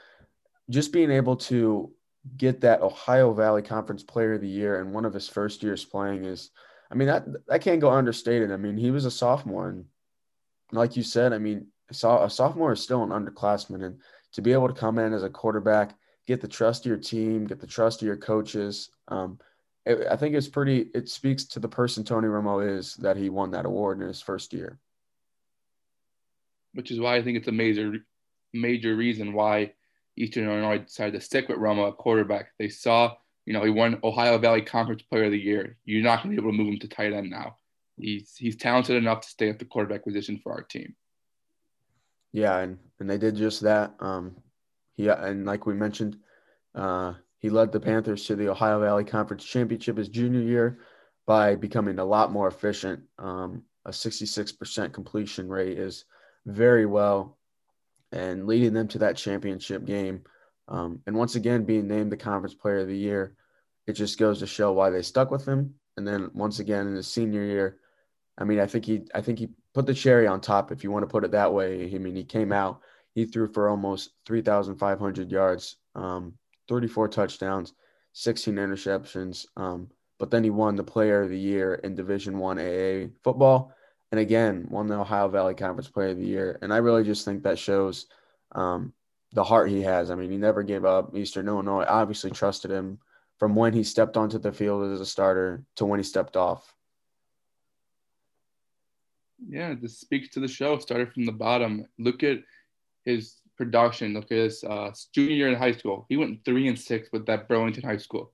just 0.68 0.92
being 0.92 1.10
able 1.10 1.36
to 1.36 1.90
get 2.36 2.60
that 2.60 2.82
Ohio 2.82 3.32
Valley 3.32 3.62
Conference 3.62 4.02
Player 4.02 4.34
of 4.34 4.40
the 4.40 4.48
Year 4.48 4.80
in 4.80 4.92
one 4.92 5.04
of 5.04 5.14
his 5.14 5.28
first 5.28 5.62
years 5.62 5.84
playing 5.84 6.24
is, 6.24 6.50
I 6.90 6.94
mean, 6.94 7.08
that 7.08 7.26
that 7.48 7.62
can't 7.62 7.80
go 7.80 7.90
understated. 7.90 8.52
I 8.52 8.56
mean, 8.56 8.76
he 8.76 8.90
was 8.90 9.04
a 9.04 9.10
sophomore, 9.10 9.68
and 9.68 9.84
like 10.72 10.96
you 10.96 11.02
said, 11.02 11.32
I 11.32 11.38
mean, 11.38 11.68
a 11.90 11.94
sophomore 11.94 12.72
is 12.72 12.80
still 12.80 13.02
an 13.02 13.10
underclassman, 13.10 13.84
and 13.84 14.00
to 14.32 14.42
be 14.42 14.52
able 14.52 14.68
to 14.68 14.74
come 14.74 14.98
in 14.98 15.12
as 15.12 15.22
a 15.22 15.30
quarterback, 15.30 15.96
get 16.26 16.40
the 16.40 16.48
trust 16.48 16.84
of 16.84 16.90
your 16.90 16.98
team, 16.98 17.46
get 17.46 17.60
the 17.60 17.66
trust 17.66 18.02
of 18.02 18.06
your 18.06 18.16
coaches. 18.16 18.90
Um, 19.08 19.38
it, 19.84 20.06
I 20.10 20.16
think 20.16 20.34
it's 20.34 20.48
pretty. 20.48 20.90
It 20.94 21.08
speaks 21.08 21.44
to 21.44 21.60
the 21.60 21.68
person 21.68 22.04
Tony 22.04 22.28
Romo 22.28 22.66
is 22.66 22.94
that 22.96 23.16
he 23.16 23.30
won 23.30 23.52
that 23.52 23.66
award 23.66 24.00
in 24.00 24.06
his 24.06 24.20
first 24.20 24.52
year. 24.52 24.78
Which 26.74 26.90
is 26.90 27.00
why 27.00 27.16
I 27.16 27.22
think 27.22 27.38
it's 27.38 27.48
a 27.48 27.52
major, 27.52 27.94
major 28.52 28.96
reason 28.96 29.32
why 29.32 29.72
Eastern 30.16 30.44
Illinois 30.44 30.78
decided 30.78 31.14
to 31.14 31.20
stick 31.20 31.48
with 31.48 31.58
Romo 31.58 31.88
at 31.88 31.96
quarterback. 31.96 32.50
They 32.58 32.68
saw, 32.68 33.14
you 33.46 33.52
know, 33.52 33.62
he 33.62 33.70
won 33.70 34.00
Ohio 34.02 34.36
Valley 34.38 34.62
Conference 34.62 35.02
Player 35.02 35.24
of 35.24 35.30
the 35.30 35.38
Year. 35.38 35.78
You're 35.84 36.02
not 36.02 36.22
going 36.22 36.34
to 36.34 36.40
be 36.40 36.44
able 36.44 36.56
to 36.56 36.62
move 36.62 36.74
him 36.74 36.80
to 36.80 36.88
tight 36.88 37.12
end 37.12 37.30
now. 37.30 37.56
He's 37.98 38.34
he's 38.36 38.56
talented 38.56 38.96
enough 38.96 39.22
to 39.22 39.28
stay 39.28 39.48
at 39.48 39.58
the 39.58 39.64
quarterback 39.64 40.04
position 40.04 40.38
for 40.42 40.52
our 40.52 40.62
team. 40.62 40.94
Yeah, 42.32 42.58
and 42.58 42.78
and 43.00 43.08
they 43.08 43.16
did 43.16 43.36
just 43.36 43.62
that. 43.62 43.94
Um, 44.00 44.36
he 44.96 45.08
and 45.08 45.46
like 45.46 45.66
we 45.66 45.74
mentioned, 45.74 46.18
uh, 46.74 47.14
he 47.38 47.50
led 47.50 47.72
the 47.72 47.80
Panthers 47.80 48.26
to 48.26 48.36
the 48.36 48.48
Ohio 48.48 48.80
Valley 48.80 49.04
Conference 49.04 49.44
Championship 49.44 49.96
his 49.96 50.08
junior 50.08 50.40
year 50.40 50.78
by 51.26 51.54
becoming 51.54 51.98
a 51.98 52.04
lot 52.04 52.32
more 52.32 52.48
efficient. 52.48 53.02
Um, 53.18 53.62
a 53.84 53.90
66% 53.90 54.92
completion 54.92 55.48
rate 55.48 55.78
is 55.78 56.04
very 56.44 56.86
well 56.86 57.36
and 58.12 58.46
leading 58.46 58.72
them 58.72 58.88
to 58.88 58.98
that 58.98 59.16
championship 59.16 59.84
game. 59.84 60.22
Um, 60.68 61.00
and 61.06 61.16
once 61.16 61.34
again, 61.34 61.64
being 61.64 61.86
named 61.86 62.10
the 62.10 62.16
conference 62.16 62.54
player 62.54 62.78
of 62.78 62.88
the 62.88 62.96
year, 62.96 63.34
it 63.86 63.92
just 63.92 64.18
goes 64.18 64.40
to 64.40 64.46
show 64.46 64.72
why 64.72 64.90
they 64.90 65.02
stuck 65.02 65.30
with 65.30 65.46
him. 65.46 65.74
And 65.96 66.06
then 66.06 66.30
once 66.34 66.58
again 66.58 66.86
in 66.86 66.96
his 66.96 67.06
senior 67.06 67.44
year, 67.44 67.78
I 68.38 68.44
mean, 68.44 68.60
I 68.60 68.66
think 68.66 68.84
he, 68.84 69.04
I 69.14 69.20
think 69.20 69.38
he 69.38 69.50
put 69.72 69.86
the 69.86 69.94
cherry 69.94 70.26
on 70.26 70.40
top, 70.40 70.72
if 70.72 70.82
you 70.82 70.90
want 70.90 71.04
to 71.04 71.12
put 71.12 71.24
it 71.24 71.30
that 71.32 71.52
way. 71.52 71.92
I 71.94 71.98
mean, 71.98 72.16
he 72.16 72.24
came 72.24 72.52
out, 72.52 72.80
he 73.16 73.24
threw 73.24 73.48
for 73.48 73.70
almost 73.70 74.10
3,500 74.26 75.32
yards, 75.32 75.76
um, 75.94 76.34
34 76.68 77.08
touchdowns, 77.08 77.72
16 78.12 78.54
interceptions. 78.54 79.46
Um, 79.56 79.88
but 80.18 80.30
then 80.30 80.44
he 80.44 80.50
won 80.50 80.76
the 80.76 80.84
Player 80.84 81.22
of 81.22 81.30
the 81.30 81.38
Year 81.38 81.76
in 81.76 81.94
Division 81.94 82.38
One 82.38 82.58
AA 82.58 83.06
football, 83.24 83.72
and 84.12 84.20
again 84.20 84.66
won 84.68 84.86
the 84.86 84.98
Ohio 84.98 85.28
Valley 85.28 85.54
Conference 85.54 85.88
Player 85.88 86.10
of 86.10 86.18
the 86.18 86.26
Year. 86.26 86.58
And 86.60 86.74
I 86.74 86.76
really 86.76 87.04
just 87.04 87.24
think 87.24 87.42
that 87.42 87.58
shows 87.58 88.04
um, 88.52 88.92
the 89.32 89.42
heart 89.42 89.70
he 89.70 89.80
has. 89.80 90.10
I 90.10 90.14
mean, 90.14 90.30
he 90.30 90.36
never 90.36 90.62
gave 90.62 90.84
up. 90.84 91.16
Eastern 91.16 91.48
Illinois 91.48 91.86
obviously 91.88 92.30
trusted 92.30 92.70
him 92.70 92.98
from 93.38 93.54
when 93.54 93.72
he 93.72 93.82
stepped 93.82 94.18
onto 94.18 94.38
the 94.38 94.52
field 94.52 94.92
as 94.92 95.00
a 95.00 95.06
starter 95.06 95.64
to 95.76 95.86
when 95.86 95.98
he 95.98 96.04
stepped 96.04 96.36
off. 96.36 96.74
Yeah, 99.48 99.74
this 99.80 100.00
speaks 100.00 100.28
to 100.30 100.40
the 100.40 100.48
show. 100.48 100.78
Started 100.78 101.14
from 101.14 101.24
the 101.24 101.32
bottom. 101.32 101.86
Look 101.98 102.22
at 102.22 102.40
his 103.06 103.36
production. 103.56 104.12
Look 104.12 104.30
at 104.30 104.38
his 104.38 104.62
uh, 104.62 104.92
junior 105.14 105.34
year 105.34 105.48
in 105.48 105.54
high 105.54 105.72
school. 105.72 106.04
He 106.10 106.18
went 106.18 106.44
three 106.44 106.68
and 106.68 106.78
six 106.78 107.08
with 107.12 107.24
that 107.26 107.48
Burlington 107.48 107.84
High 107.84 107.96
School. 107.96 108.32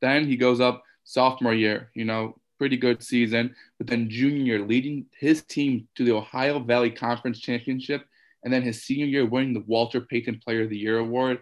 Then 0.00 0.28
he 0.28 0.36
goes 0.36 0.60
up 0.60 0.84
sophomore 1.02 1.54
year. 1.54 1.90
You 1.94 2.04
know, 2.04 2.38
pretty 2.58 2.76
good 2.76 3.02
season. 3.02 3.54
But 3.78 3.88
then 3.88 4.08
junior 4.08 4.56
year, 4.56 4.66
leading 4.66 5.06
his 5.18 5.42
team 5.42 5.88
to 5.96 6.04
the 6.04 6.12
Ohio 6.12 6.60
Valley 6.60 6.90
Conference 6.90 7.40
Championship, 7.40 8.04
and 8.44 8.52
then 8.52 8.62
his 8.62 8.84
senior 8.84 9.06
year 9.06 9.26
winning 9.26 9.54
the 9.54 9.64
Walter 9.66 10.00
Payton 10.00 10.40
Player 10.44 10.62
of 10.62 10.70
the 10.70 10.78
Year 10.78 10.98
award. 10.98 11.40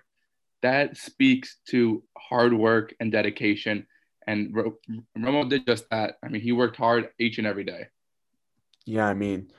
That 0.63 0.97
speaks 0.97 1.57
to 1.71 2.05
hard 2.17 2.55
work 2.55 2.95
and 3.01 3.11
dedication. 3.11 3.87
And 4.29 4.55
Romo 5.19 5.49
did 5.51 5.67
just 5.67 5.91
that. 5.91 6.19
I 6.23 6.29
mean, 6.29 6.41
he 6.41 6.53
worked 6.53 6.77
hard 6.77 7.11
each 7.19 7.39
and 7.39 7.47
every 7.47 7.65
day. 7.65 7.89
Yeah, 8.87 9.09
I 9.09 9.15
mean, 9.15 9.51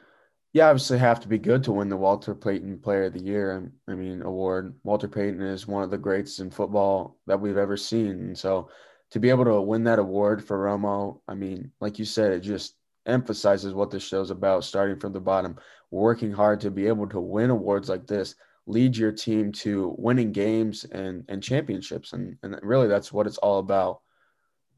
you 0.54 0.62
obviously 0.62 1.00
have 1.00 1.20
to 1.20 1.28
be 1.28 1.40
good 1.40 1.64
to 1.64 1.72
win 1.72 1.90
the 1.90 1.98
Walter 1.98 2.36
Payton 2.36 2.78
Player 2.80 3.06
of 3.06 3.14
the 3.14 3.24
Year. 3.24 3.72
I 3.88 3.96
mean, 3.96 4.22
award. 4.22 4.76
Walter 4.84 5.08
Payton 5.08 5.42
is 5.42 5.68
one 5.68 5.84
of 5.84 5.90
the 5.90 5.98
greats 5.98 6.40
in 6.40 6.52
football 6.52 7.18
that 7.26 7.42
we've 7.42 7.58
ever 7.58 7.76
seen, 7.76 8.12
and 8.12 8.38
so 8.38 8.70
to 9.10 9.20
be 9.20 9.32
able 9.32 9.46
to 9.46 9.62
win 9.62 9.84
that 9.86 10.00
award 10.00 10.46
for 10.46 10.58
Romo, 10.58 11.20
I 11.28 11.34
mean, 11.34 11.72
like 11.82 11.98
you 11.98 12.06
said, 12.06 12.32
it 12.32 12.42
just 12.42 12.76
emphasizes 13.08 13.74
what 13.74 13.90
this 13.90 14.04
show's 14.04 14.30
about. 14.30 14.64
Starting 14.64 15.00
from 15.00 15.12
the 15.12 15.20
bottom, 15.20 15.58
working 15.90 16.32
hard 16.32 16.62
to 16.62 16.72
be 16.72 16.88
able 16.88 17.08
to 17.10 17.20
win 17.20 17.50
awards 17.50 17.90
like 17.90 18.06
this, 18.06 18.36
lead 18.68 18.96
your 18.96 19.12
team 19.12 19.52
to 19.54 19.96
winning 19.98 20.32
games 20.32 20.84
and 20.86 21.26
and 21.30 21.42
championships, 21.42 22.14
and 22.14 22.38
and 22.44 22.60
really 22.62 22.88
that's 22.88 23.12
what 23.12 23.26
it's 23.26 23.40
all 23.40 23.58
about. 23.58 24.02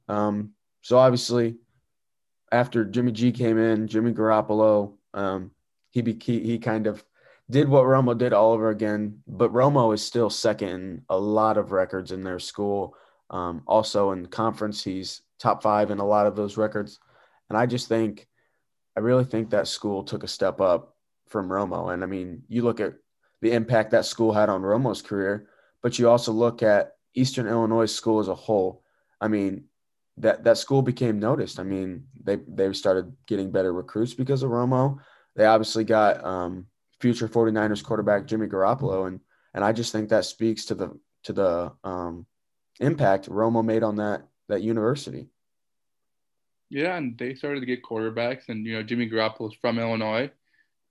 Um, 0.07 0.51
so 0.81 0.97
obviously, 0.97 1.57
after 2.49 2.85
Jimmy 2.85 3.11
G 3.11 3.33
came 3.33 3.57
in, 3.57 3.87
Jimmy 3.87 4.13
Garoppolo. 4.13 4.93
Um, 5.13 5.51
he, 5.95 6.01
be, 6.01 6.19
he 6.21 6.41
he 6.41 6.59
kind 6.59 6.87
of 6.87 7.03
did 7.49 7.69
what 7.69 7.85
Romo 7.85 8.17
did 8.17 8.33
all 8.33 8.51
over 8.51 8.69
again, 8.69 9.21
but 9.25 9.53
Romo 9.53 9.93
is 9.93 10.03
still 10.03 10.29
second 10.29 10.69
in 10.69 11.01
a 11.09 11.17
lot 11.17 11.57
of 11.57 11.71
records 11.71 12.11
in 12.11 12.21
their 12.21 12.37
school. 12.37 12.95
Um, 13.29 13.63
also 13.65 14.11
in 14.11 14.25
conference, 14.25 14.83
he's 14.83 15.21
top 15.39 15.63
five 15.63 15.91
in 15.91 15.99
a 15.99 16.05
lot 16.05 16.27
of 16.27 16.35
those 16.35 16.57
records. 16.57 16.99
And 17.49 17.57
I 17.57 17.65
just 17.65 17.87
think, 17.87 18.27
I 18.97 18.99
really 18.99 19.23
think 19.23 19.51
that 19.51 19.69
school 19.69 20.03
took 20.03 20.23
a 20.23 20.27
step 20.27 20.59
up 20.59 20.97
from 21.27 21.47
Romo. 21.47 21.93
And 21.93 22.03
I 22.03 22.07
mean, 22.07 22.43
you 22.49 22.63
look 22.63 22.81
at 22.81 22.95
the 23.41 23.53
impact 23.53 23.91
that 23.91 24.05
school 24.05 24.33
had 24.33 24.49
on 24.49 24.63
Romo's 24.63 25.01
career, 25.01 25.47
but 25.81 25.97
you 25.97 26.09
also 26.09 26.33
look 26.33 26.61
at 26.61 26.95
Eastern 27.13 27.47
Illinois 27.47 27.85
school 27.85 28.19
as 28.19 28.27
a 28.27 28.35
whole. 28.35 28.83
I 29.21 29.29
mean, 29.29 29.65
that 30.17 30.43
that 30.43 30.57
school 30.57 30.81
became 30.81 31.19
noticed. 31.19 31.57
I 31.57 31.63
mean, 31.63 32.07
they 32.21 32.37
they 32.47 32.73
started 32.73 33.13
getting 33.27 33.51
better 33.51 33.71
recruits 33.71 34.13
because 34.13 34.43
of 34.43 34.51
Romo. 34.51 34.99
They 35.35 35.45
obviously 35.45 35.83
got 35.83 36.23
um, 36.23 36.67
future 36.99 37.27
49ers 37.27 37.83
quarterback 37.83 38.25
Jimmy 38.25 38.47
Garoppolo. 38.47 39.07
And 39.07 39.19
and 39.53 39.63
I 39.63 39.71
just 39.71 39.91
think 39.91 40.09
that 40.09 40.25
speaks 40.25 40.65
to 40.65 40.75
the 40.75 40.99
to 41.23 41.33
the 41.33 41.71
um, 41.83 42.25
impact 42.79 43.29
Romo 43.29 43.63
made 43.63 43.83
on 43.83 43.95
that 43.95 44.27
that 44.47 44.61
university. 44.61 45.27
Yeah, 46.69 46.97
and 46.97 47.17
they 47.17 47.35
started 47.35 47.61
to 47.61 47.65
get 47.65 47.83
quarterbacks, 47.83 48.49
and 48.49 48.65
you 48.65 48.73
know 48.73 48.83
Jimmy 48.83 49.09
Garoppolo 49.09 49.51
is 49.51 49.57
from 49.59 49.79
Illinois, 49.79 50.29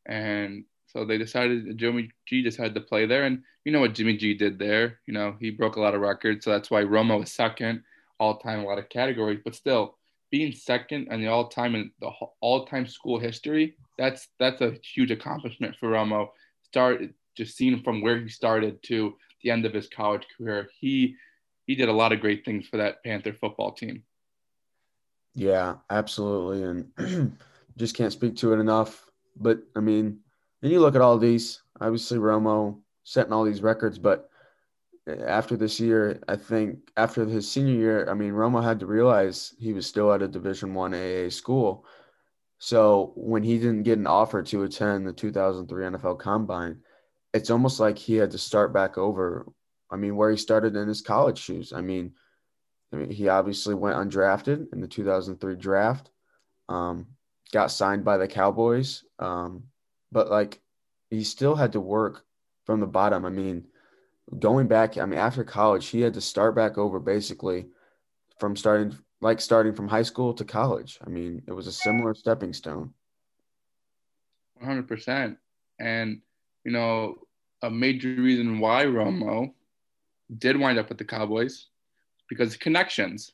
and 0.07 0.65
so 0.87 1.05
they 1.05 1.19
decided 1.19 1.77
Jimmy 1.77 2.11
G 2.27 2.43
decided 2.43 2.75
to 2.75 2.81
play 2.81 3.07
there, 3.07 3.25
and 3.25 3.43
you 3.65 3.73
know 3.73 3.81
what 3.81 3.95
Jimmy 3.95 4.17
G 4.17 4.35
did 4.35 4.59
there. 4.59 5.01
You 5.07 5.13
know 5.15 5.37
he 5.39 5.51
broke 5.51 5.77
a 5.77 5.81
lot 5.81 5.95
of 5.95 6.01
records, 6.01 6.45
so 6.45 6.51
that's 6.51 6.71
why 6.71 6.83
Romo 6.83 7.23
is 7.23 7.33
second 7.33 7.83
all 8.19 8.39
time 8.39 8.61
a 8.61 8.65
lot 8.65 8.79
of 8.79 8.89
categories. 8.89 9.41
But 9.45 9.55
still, 9.55 9.99
being 10.35 10.51
second 10.53 11.07
in 11.13 11.21
the 11.21 11.29
all 11.29 11.47
time 11.47 11.77
in 11.77 11.93
the 12.01 12.11
all 12.41 12.67
time 12.67 12.85
school 12.89 13.21
history, 13.21 13.77
that's 13.97 14.27
that's 14.41 14.61
a 14.63 14.75
huge 14.83 15.13
accomplishment 15.13 15.77
for 15.79 15.91
Romo. 15.91 16.31
Start 16.65 17.03
just 17.37 17.57
seeing 17.57 17.81
from 17.85 18.03
where 18.03 18.19
he 18.19 18.29
started 18.29 18.83
to 18.83 19.15
the 19.45 19.51
end 19.53 19.65
of 19.65 19.73
his 19.73 19.87
college 19.87 20.27
career, 20.37 20.69
he 20.81 21.15
he 21.67 21.77
did 21.77 21.89
a 21.89 21.93
lot 21.93 22.13
of 22.13 22.19
great 22.19 22.45
things 22.45 22.67
for 22.67 22.79
that 22.79 23.05
Panther 23.05 23.33
football 23.33 23.71
team. 23.71 24.03
Yeah, 25.37 25.77
absolutely, 25.89 26.65
and 26.65 27.39
just 27.77 27.97
can't 27.97 28.13
speak 28.13 28.35
to 28.39 28.55
it 28.55 28.59
enough. 28.59 29.09
But 29.37 29.61
I 29.77 29.81
mean, 29.81 30.19
and 30.63 30.73
you 30.73 30.81
look 30.81 30.97
at 30.97 31.01
all 31.01 31.17
these, 31.17 31.63
obviously 31.81 32.19
Romo 32.19 32.81
setting 33.05 33.33
all 33.33 33.45
these 33.45 33.63
records, 33.63 33.99
but 33.99 34.31
after 35.07 35.57
this 35.57 35.79
year, 35.79 36.23
I 36.29 36.37
think 36.37 36.91
after 36.97 37.25
his 37.27 37.51
senior 37.51 37.75
year, 37.75 38.11
I 38.11 38.15
mean, 38.15 38.33
Romo 38.33 38.63
had 38.63 38.81
to 38.81 38.87
realize 38.87 39.55
he 39.59 39.73
was 39.73 39.87
still 39.87 40.13
at 40.13 40.23
a 40.23 40.29
Division 40.29 40.75
One 40.75 40.95
AA 40.95 41.29
school. 41.29 41.85
So 42.59 43.13
when 43.17 43.43
he 43.43 43.59
didn't 43.59 43.83
get 43.83 43.99
an 43.99 44.07
offer 44.07 44.43
to 44.43 44.63
attend 44.63 45.07
the 45.07 45.13
2003 45.13 45.85
NFL 45.85 46.19
Combine, 46.19 46.81
it's 47.35 47.51
almost 47.51 47.81
like 47.81 47.99
he 47.99 48.15
had 48.15 48.31
to 48.31 48.39
start 48.39 48.73
back 48.73 48.97
over. 48.97 49.47
I 49.91 49.97
mean, 49.97 50.17
where 50.17 50.31
he 50.31 50.37
started 50.37 50.75
in 50.75 50.89
his 50.89 51.03
college 51.03 51.39
shoes. 51.39 51.73
I 51.73 51.83
mean, 51.83 52.15
I 52.93 52.97
mean, 52.97 53.11
he 53.11 53.29
obviously 53.29 53.75
went 53.75 53.97
undrafted 53.97 54.73
in 54.73 54.81
the 54.81 54.87
2003 54.87 55.57
draft, 55.57 56.11
um, 56.69 57.09
got 57.53 57.71
signed 57.71 58.05
by 58.05 58.17
the 58.17 58.29
Cowboys, 58.29 59.05
um, 59.19 59.65
but 60.11 60.31
like 60.31 60.63
he 61.11 61.25
still 61.25 61.55
had 61.55 61.73
to 61.73 61.81
work 61.81 62.25
from 62.65 62.81
the 62.81 62.87
bottom. 62.87 63.25
I 63.25 63.31
mean, 63.31 63.67
going 64.39 64.67
back, 64.67 64.97
I 64.99 65.07
mean, 65.07 65.19
after 65.19 65.45
college, 65.45 65.89
he 65.89 66.01
had 66.01 66.15
to 66.15 66.21
start 66.21 66.55
back 66.55 66.79
over 66.79 66.99
basically 66.99 67.67
from 68.39 68.57
starting, 68.57 68.97
like 69.21 69.41
starting 69.41 69.75
from 69.75 69.89
high 69.89 70.03
school 70.03 70.35
to 70.35 70.45
college. 70.45 70.99
I 71.05 71.09
mean, 71.09 71.43
it 71.47 71.53
was 71.53 71.67
a 71.67 71.73
similar 71.73 72.15
stepping 72.15 72.53
stone. 72.53 72.95
100%. 74.63 75.37
And, 75.79 76.21
you 76.65 76.73
know, 76.73 77.17
a 77.63 77.71
major 77.71 78.09
reason 78.09 78.59
why 78.59 78.85
Romo 78.85 79.53
did 80.37 80.59
wind 80.59 80.79
up 80.79 80.89
with 80.89 80.99
the 80.99 81.05
Cowboys 81.05 81.67
because 82.29 82.57
connections. 82.57 83.33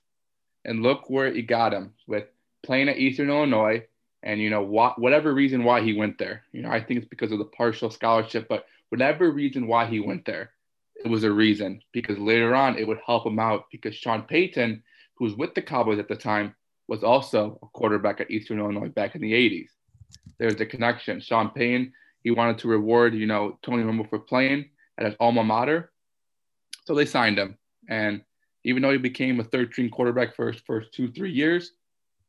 And 0.64 0.82
look 0.82 1.08
where 1.08 1.32
he 1.32 1.40
got 1.40 1.72
him 1.72 1.94
with 2.06 2.24
playing 2.62 2.90
at 2.90 2.98
Eastern 2.98 3.30
Illinois. 3.30 3.86
And, 4.22 4.40
you 4.40 4.50
know, 4.50 4.60
what, 4.60 4.98
whatever 4.98 5.32
reason 5.32 5.64
why 5.64 5.80
he 5.80 5.94
went 5.94 6.18
there, 6.18 6.42
you 6.52 6.60
know, 6.60 6.68
I 6.68 6.82
think 6.82 6.98
it's 6.98 7.08
because 7.08 7.32
of 7.32 7.38
the 7.38 7.46
partial 7.46 7.90
scholarship, 7.90 8.46
but 8.48 8.66
whatever 8.90 9.30
reason 9.30 9.66
why 9.66 9.86
he 9.86 10.00
went 10.00 10.26
there, 10.26 10.50
it 11.04 11.08
was 11.08 11.24
a 11.24 11.32
reason 11.32 11.80
because 11.92 12.18
later 12.18 12.54
on 12.54 12.78
it 12.78 12.86
would 12.86 13.00
help 13.04 13.26
him 13.26 13.38
out 13.38 13.64
because 13.72 13.94
Sean 13.94 14.22
Payton, 14.22 14.82
who 15.16 15.24
was 15.24 15.34
with 15.34 15.54
the 15.54 15.62
Cowboys 15.62 15.98
at 15.98 16.08
the 16.08 16.16
time, 16.16 16.54
was 16.88 17.02
also 17.02 17.58
a 17.62 17.66
quarterback 17.68 18.20
at 18.20 18.30
Eastern 18.30 18.58
Illinois 18.58 18.88
back 18.88 19.14
in 19.14 19.20
the 19.20 19.32
80s. 19.32 19.68
There's 20.38 20.56
the 20.56 20.66
connection. 20.66 21.20
Sean 21.20 21.50
Payton, 21.50 21.92
he 22.22 22.30
wanted 22.30 22.58
to 22.58 22.68
reward, 22.68 23.14
you 23.14 23.26
know, 23.26 23.58
Tony 23.62 23.82
Romo 23.82 24.08
for 24.08 24.18
playing 24.18 24.70
at 24.98 25.06
his 25.06 25.14
alma 25.20 25.44
mater. 25.44 25.92
So 26.84 26.94
they 26.94 27.06
signed 27.06 27.38
him. 27.38 27.56
And 27.88 28.22
even 28.64 28.82
though 28.82 28.92
he 28.92 28.98
became 28.98 29.40
a 29.40 29.44
third 29.44 29.72
string 29.72 29.88
quarterback 29.88 30.34
for 30.34 30.52
his 30.52 30.60
first 30.66 30.92
two, 30.92 31.10
three 31.12 31.32
years, 31.32 31.72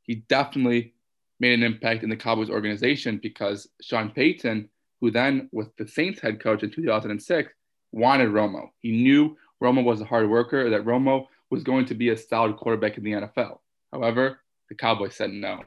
he 0.04 0.15
definitely 0.30 0.93
made 1.39 1.54
an 1.54 1.63
impact 1.63 2.04
in 2.04 2.10
the 2.10 2.15
Cowboys 2.15 2.50
organization 2.50 3.19
because 3.22 3.67
Sean 3.82 4.12
Payton, 4.12 4.69
who 5.02 5.12
then 5.12 5.50
was 5.52 5.67
the 5.78 5.88
Saints 5.88 6.22
head 6.22 6.39
coach 6.39 6.63
in 6.63 6.72
2006, 6.72 7.52
wanted 7.91 8.30
Romo. 8.30 8.69
He 8.80 8.91
knew 8.91 9.38
Romo 9.62 9.84
was 9.84 10.01
a 10.01 10.06
hard 10.06 10.30
worker, 10.30 10.69
that 10.69 10.86
Romo 10.86 11.27
was 11.49 11.63
going 11.63 11.86
to 11.86 11.95
be 11.95 12.10
a 12.10 12.17
solid 12.17 12.58
quarterback 12.58 12.97
in 12.97 13.04
the 13.04 13.12
NFL. 13.12 13.60
However, 13.91 14.39
the 14.69 14.75
Cowboys 14.75 15.15
said 15.15 15.32
no. 15.32 15.62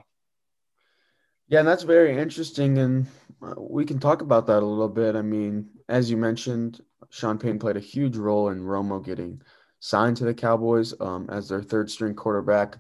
Yeah, 1.49 1.61
and 1.61 1.69
that's 1.69 1.83
very 1.83 2.19
interesting. 2.19 2.79
And 2.79 3.07
uh, 3.43 3.55
we 3.59 3.85
can 3.85 3.99
talk 3.99 4.23
about 4.23 4.47
that 4.47 4.63
a 4.63 4.67
little 4.67 4.89
bit. 4.89 5.15
I 5.15 5.23
mean, 5.23 5.69
as 5.89 6.11
you 6.11 6.17
mentioned, 6.17 6.81
Sean 7.11 7.39
Payton 7.39 7.59
played 7.59 7.77
a 7.77 7.81
huge 7.81 8.17
role 8.17 8.49
in 8.49 8.61
Romo 8.61 9.05
getting 9.05 9.43
signed 9.81 10.17
to 10.17 10.25
the 10.25 10.35
Cowboys 10.35 10.95
um, 11.01 11.29
as 11.31 11.49
their 11.49 11.63
third 11.63 11.91
string 11.91 12.15
quarterback. 12.15 12.79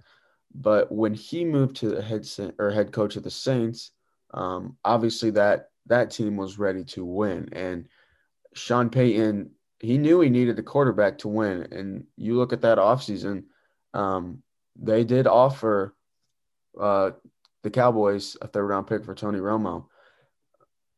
But 0.54 0.90
when 0.90 1.12
he 1.12 1.44
moved 1.44 1.76
to 1.76 1.90
the 1.90 2.02
head 2.02 2.26
or 2.58 2.70
head 2.70 2.92
coach 2.92 3.16
of 3.16 3.22
the 3.22 3.30
Saints, 3.30 3.90
um, 4.32 4.76
obviously 4.84 5.30
that 5.30 5.70
that 5.86 6.10
team 6.10 6.36
was 6.36 6.58
ready 6.58 6.84
to 6.84 7.04
win. 7.04 7.48
And 7.52 7.88
Sean 8.54 8.90
Payton, 8.90 9.50
he 9.80 9.98
knew 9.98 10.20
he 10.20 10.30
needed 10.30 10.56
the 10.56 10.62
quarterback 10.62 11.18
to 11.18 11.28
win. 11.28 11.68
And 11.70 12.04
you 12.16 12.36
look 12.36 12.52
at 12.52 12.62
that 12.62 12.78
offseason, 12.78 13.44
um, 13.92 14.42
they 14.76 15.04
did 15.04 15.26
offer 15.26 15.94
uh, 16.80 17.10
the 17.62 17.70
Cowboys 17.70 18.36
a 18.40 18.48
third 18.48 18.64
round 18.64 18.86
pick 18.86 19.04
for 19.04 19.14
Tony 19.14 19.38
Romo. 19.38 19.86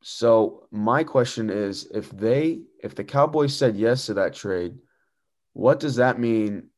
So 0.02 0.68
my 0.70 1.02
question 1.02 1.50
is 1.50 1.88
if 1.92 2.10
they 2.10 2.60
if 2.82 2.94
the 2.94 3.04
Cowboys 3.04 3.56
said 3.56 3.76
yes 3.76 4.06
to 4.06 4.14
that 4.14 4.34
trade, 4.34 4.76
what 5.52 5.80
does 5.80 5.96
that 5.96 6.20
mean 6.20 6.68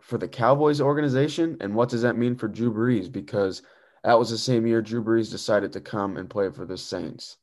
for 0.00 0.18
the 0.18 0.28
Cowboys 0.28 0.80
organization 0.80 1.56
and 1.60 1.74
what 1.74 1.88
does 1.88 2.02
that 2.02 2.16
mean 2.16 2.36
for 2.36 2.48
Drew 2.48 2.72
Brees 2.72 3.10
because 3.10 3.62
that 4.02 4.18
was 4.18 4.30
the 4.30 4.38
same 4.38 4.66
year 4.66 4.80
Drew 4.80 5.04
Brees 5.04 5.30
decided 5.30 5.72
to 5.72 5.80
come 5.80 6.16
and 6.16 6.30
play 6.30 6.50
for 6.50 6.64
the 6.64 6.78
Saints. 6.78 7.36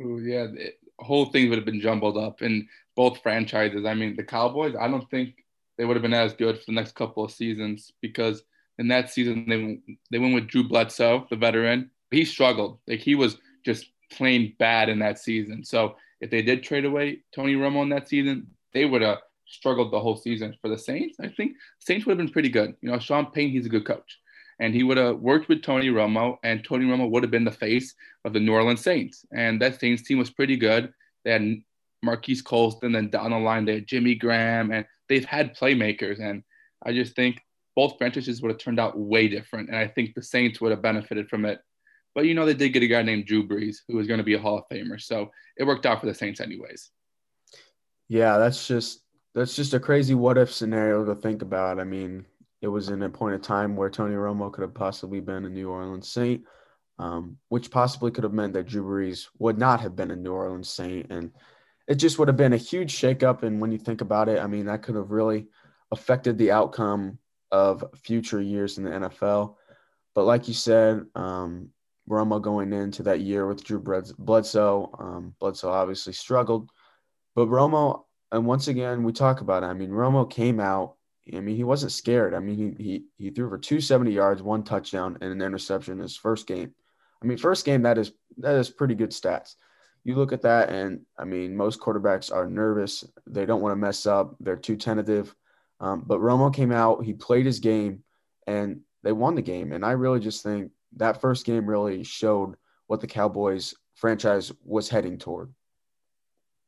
Ooh, 0.00 0.20
yeah, 0.20 0.46
the 0.46 0.72
whole 1.00 1.26
thing 1.26 1.48
would 1.48 1.58
have 1.58 1.64
been 1.64 1.80
jumbled 1.80 2.16
up 2.16 2.42
in 2.42 2.68
both 2.96 3.22
franchises. 3.22 3.84
I 3.84 3.94
mean, 3.94 4.16
the 4.16 4.24
Cowboys, 4.24 4.74
I 4.78 4.88
don't 4.88 5.08
think 5.10 5.44
they 5.78 5.84
would 5.84 5.96
have 5.96 6.02
been 6.02 6.14
as 6.14 6.34
good 6.34 6.58
for 6.58 6.64
the 6.66 6.72
next 6.72 6.94
couple 6.94 7.24
of 7.24 7.30
seasons 7.30 7.92
because 8.00 8.42
in 8.78 8.88
that 8.88 9.10
season 9.10 9.46
they 9.48 9.96
they 10.10 10.18
went 10.18 10.34
with 10.34 10.48
Drew 10.48 10.66
Bledsoe, 10.68 11.26
the 11.30 11.36
veteran. 11.36 11.90
He 12.10 12.24
struggled. 12.24 12.78
Like 12.86 13.00
he 13.00 13.14
was 13.14 13.38
just 13.64 13.86
plain 14.10 14.54
bad 14.58 14.88
in 14.88 14.98
that 14.98 15.18
season. 15.18 15.64
So 15.64 15.96
if 16.20 16.30
they 16.30 16.42
did 16.42 16.62
trade 16.62 16.84
away 16.84 17.20
Tony 17.34 17.54
Romo 17.54 17.82
in 17.82 17.88
that 17.90 18.08
season, 18.08 18.48
they 18.72 18.84
would 18.84 19.02
have 19.02 19.18
struggled 19.46 19.92
the 19.92 20.00
whole 20.00 20.16
season. 20.16 20.56
For 20.60 20.68
the 20.68 20.78
Saints, 20.78 21.18
I 21.20 21.28
think 21.28 21.56
Saints 21.78 22.06
would 22.06 22.12
have 22.12 22.26
been 22.26 22.32
pretty 22.32 22.48
good. 22.48 22.74
You 22.80 22.90
know, 22.90 22.98
Sean 22.98 23.26
Payton, 23.26 23.52
he's 23.52 23.66
a 23.66 23.70
good 23.70 23.86
coach. 23.86 24.18
And 24.60 24.74
he 24.74 24.82
would 24.82 24.98
have 24.98 25.18
worked 25.18 25.48
with 25.48 25.62
Tony 25.62 25.88
Romo, 25.88 26.36
and 26.44 26.62
Tony 26.62 26.84
Romo 26.84 27.10
would 27.10 27.22
have 27.22 27.30
been 27.30 27.44
the 27.44 27.50
face 27.50 27.94
of 28.24 28.32
the 28.32 28.40
New 28.40 28.52
Orleans 28.52 28.82
Saints. 28.82 29.24
And 29.34 29.60
that 29.62 29.80
Saints 29.80 30.02
team 30.02 30.18
was 30.18 30.30
pretty 30.30 30.56
good. 30.56 30.92
They 31.24 31.32
had 31.32 31.62
Marques 32.02 32.42
Colston, 32.42 32.92
then 32.92 33.10
down 33.10 33.30
the 33.30 33.38
line 33.38 33.64
they 33.64 33.74
had 33.74 33.86
Jimmy 33.86 34.14
Graham, 34.14 34.70
and 34.70 34.84
they've 35.08 35.24
had 35.24 35.56
playmakers. 35.56 36.20
And 36.20 36.42
I 36.84 36.92
just 36.92 37.16
think 37.16 37.40
both 37.74 37.96
franchises 37.98 38.42
would 38.42 38.50
have 38.50 38.60
turned 38.60 38.78
out 38.78 38.98
way 38.98 39.28
different. 39.28 39.68
And 39.68 39.78
I 39.78 39.88
think 39.88 40.14
the 40.14 40.22
Saints 40.22 40.60
would 40.60 40.70
have 40.70 40.82
benefited 40.82 41.28
from 41.28 41.44
it. 41.44 41.60
But 42.14 42.26
you 42.26 42.34
know, 42.34 42.44
they 42.44 42.54
did 42.54 42.70
get 42.70 42.82
a 42.82 42.88
guy 42.88 43.02
named 43.02 43.26
Drew 43.26 43.46
Brees 43.46 43.78
who 43.88 43.96
was 43.96 44.06
going 44.06 44.18
to 44.18 44.24
be 44.24 44.34
a 44.34 44.38
Hall 44.38 44.58
of 44.58 44.64
Famer. 44.70 45.00
So 45.00 45.30
it 45.56 45.64
worked 45.64 45.86
out 45.86 46.00
for 46.00 46.06
the 46.06 46.14
Saints 46.14 46.40
anyways. 46.40 46.90
Yeah, 48.08 48.38
that's 48.38 48.66
just 48.66 49.02
that's 49.34 49.54
just 49.54 49.74
a 49.74 49.80
crazy 49.80 50.14
what 50.14 50.36
if 50.36 50.52
scenario 50.52 51.04
to 51.04 51.14
think 51.14 51.42
about. 51.42 51.78
I 51.78 51.84
mean, 51.84 52.26
it 52.62 52.68
was 52.68 52.88
in 52.88 53.02
a 53.02 53.08
point 53.08 53.34
of 53.34 53.42
time 53.42 53.76
where 53.76 53.90
Tony 53.90 54.14
Romo 54.14 54.52
could 54.52 54.62
have 54.62 54.74
possibly 54.74 55.20
been 55.20 55.44
a 55.44 55.48
New 55.48 55.70
Orleans 55.70 56.08
Saint, 56.08 56.44
um, 56.98 57.38
which 57.48 57.70
possibly 57.70 58.10
could 58.10 58.24
have 58.24 58.32
meant 58.32 58.52
that 58.52 58.66
Drew 58.66 58.84
Brees 58.84 59.28
would 59.38 59.58
not 59.58 59.80
have 59.80 59.96
been 59.96 60.10
a 60.10 60.16
New 60.16 60.32
Orleans 60.32 60.68
Saint. 60.68 61.10
And 61.10 61.32
it 61.88 61.94
just 61.94 62.18
would 62.18 62.28
have 62.28 62.36
been 62.36 62.52
a 62.52 62.58
huge 62.58 62.94
shakeup. 62.94 63.42
And 63.42 63.60
when 63.60 63.72
you 63.72 63.78
think 63.78 64.00
about 64.00 64.28
it, 64.28 64.38
I 64.38 64.46
mean, 64.46 64.66
that 64.66 64.82
could 64.82 64.94
have 64.94 65.10
really 65.10 65.48
affected 65.90 66.36
the 66.36 66.52
outcome 66.52 67.18
of 67.50 67.84
future 67.96 68.40
years 68.40 68.78
in 68.78 68.84
the 68.84 68.90
NFL. 68.90 69.56
But 70.14 70.24
like 70.24 70.46
you 70.46 70.54
said, 70.54 71.04
um, 71.14 71.70
Romo 72.08 72.42
going 72.42 72.72
into 72.72 73.04
that 73.04 73.20
year 73.20 73.46
with 73.46 73.64
Drew 73.64 73.80
Bledsoe, 73.80 74.90
um, 74.98 75.34
Bledsoe 75.40 75.70
obviously 75.70 76.12
struggled. 76.12 76.70
But 77.34 77.48
Romo, 77.48 78.04
and 78.32 78.44
once 78.44 78.68
again, 78.68 79.02
we 79.02 79.12
talk 79.12 79.40
about 79.40 79.62
it. 79.62 79.66
I 79.66 79.74
mean, 79.74 79.90
Romo 79.90 80.28
came 80.28 80.60
out. 80.60 80.96
I 81.36 81.40
mean, 81.40 81.56
he 81.56 81.64
wasn't 81.64 81.92
scared. 81.92 82.34
I 82.34 82.40
mean, 82.40 82.76
he 82.78 82.84
he 82.84 83.04
he 83.16 83.30
threw 83.30 83.48
for 83.48 83.58
270 83.58 84.12
yards, 84.12 84.42
one 84.42 84.62
touchdown, 84.62 85.18
and 85.20 85.32
an 85.32 85.42
interception 85.42 85.94
in 85.94 86.00
his 86.00 86.16
first 86.16 86.46
game. 86.46 86.74
I 87.22 87.26
mean, 87.26 87.38
first 87.38 87.64
game 87.64 87.82
that 87.82 87.98
is 87.98 88.12
that 88.38 88.54
is 88.56 88.70
pretty 88.70 88.94
good 88.94 89.10
stats. 89.10 89.54
You 90.04 90.14
look 90.14 90.32
at 90.32 90.42
that, 90.42 90.70
and 90.70 91.00
I 91.18 91.24
mean, 91.24 91.56
most 91.56 91.80
quarterbacks 91.80 92.32
are 92.32 92.48
nervous. 92.48 93.04
They 93.26 93.44
don't 93.44 93.60
want 93.60 93.72
to 93.72 93.76
mess 93.76 94.06
up. 94.06 94.34
They're 94.40 94.56
too 94.56 94.76
tentative. 94.76 95.34
Um, 95.78 96.02
but 96.06 96.20
Romo 96.20 96.54
came 96.54 96.72
out. 96.72 97.04
He 97.04 97.12
played 97.12 97.46
his 97.46 97.60
game, 97.60 98.02
and 98.46 98.80
they 99.02 99.12
won 99.12 99.34
the 99.34 99.42
game. 99.42 99.72
And 99.72 99.84
I 99.84 99.92
really 99.92 100.20
just 100.20 100.42
think 100.42 100.72
that 100.96 101.20
first 101.20 101.44
game 101.44 101.66
really 101.66 102.02
showed 102.02 102.56
what 102.86 103.00
the 103.00 103.06
Cowboys 103.06 103.74
franchise 103.94 104.52
was 104.64 104.88
heading 104.88 105.18
toward. 105.18 105.52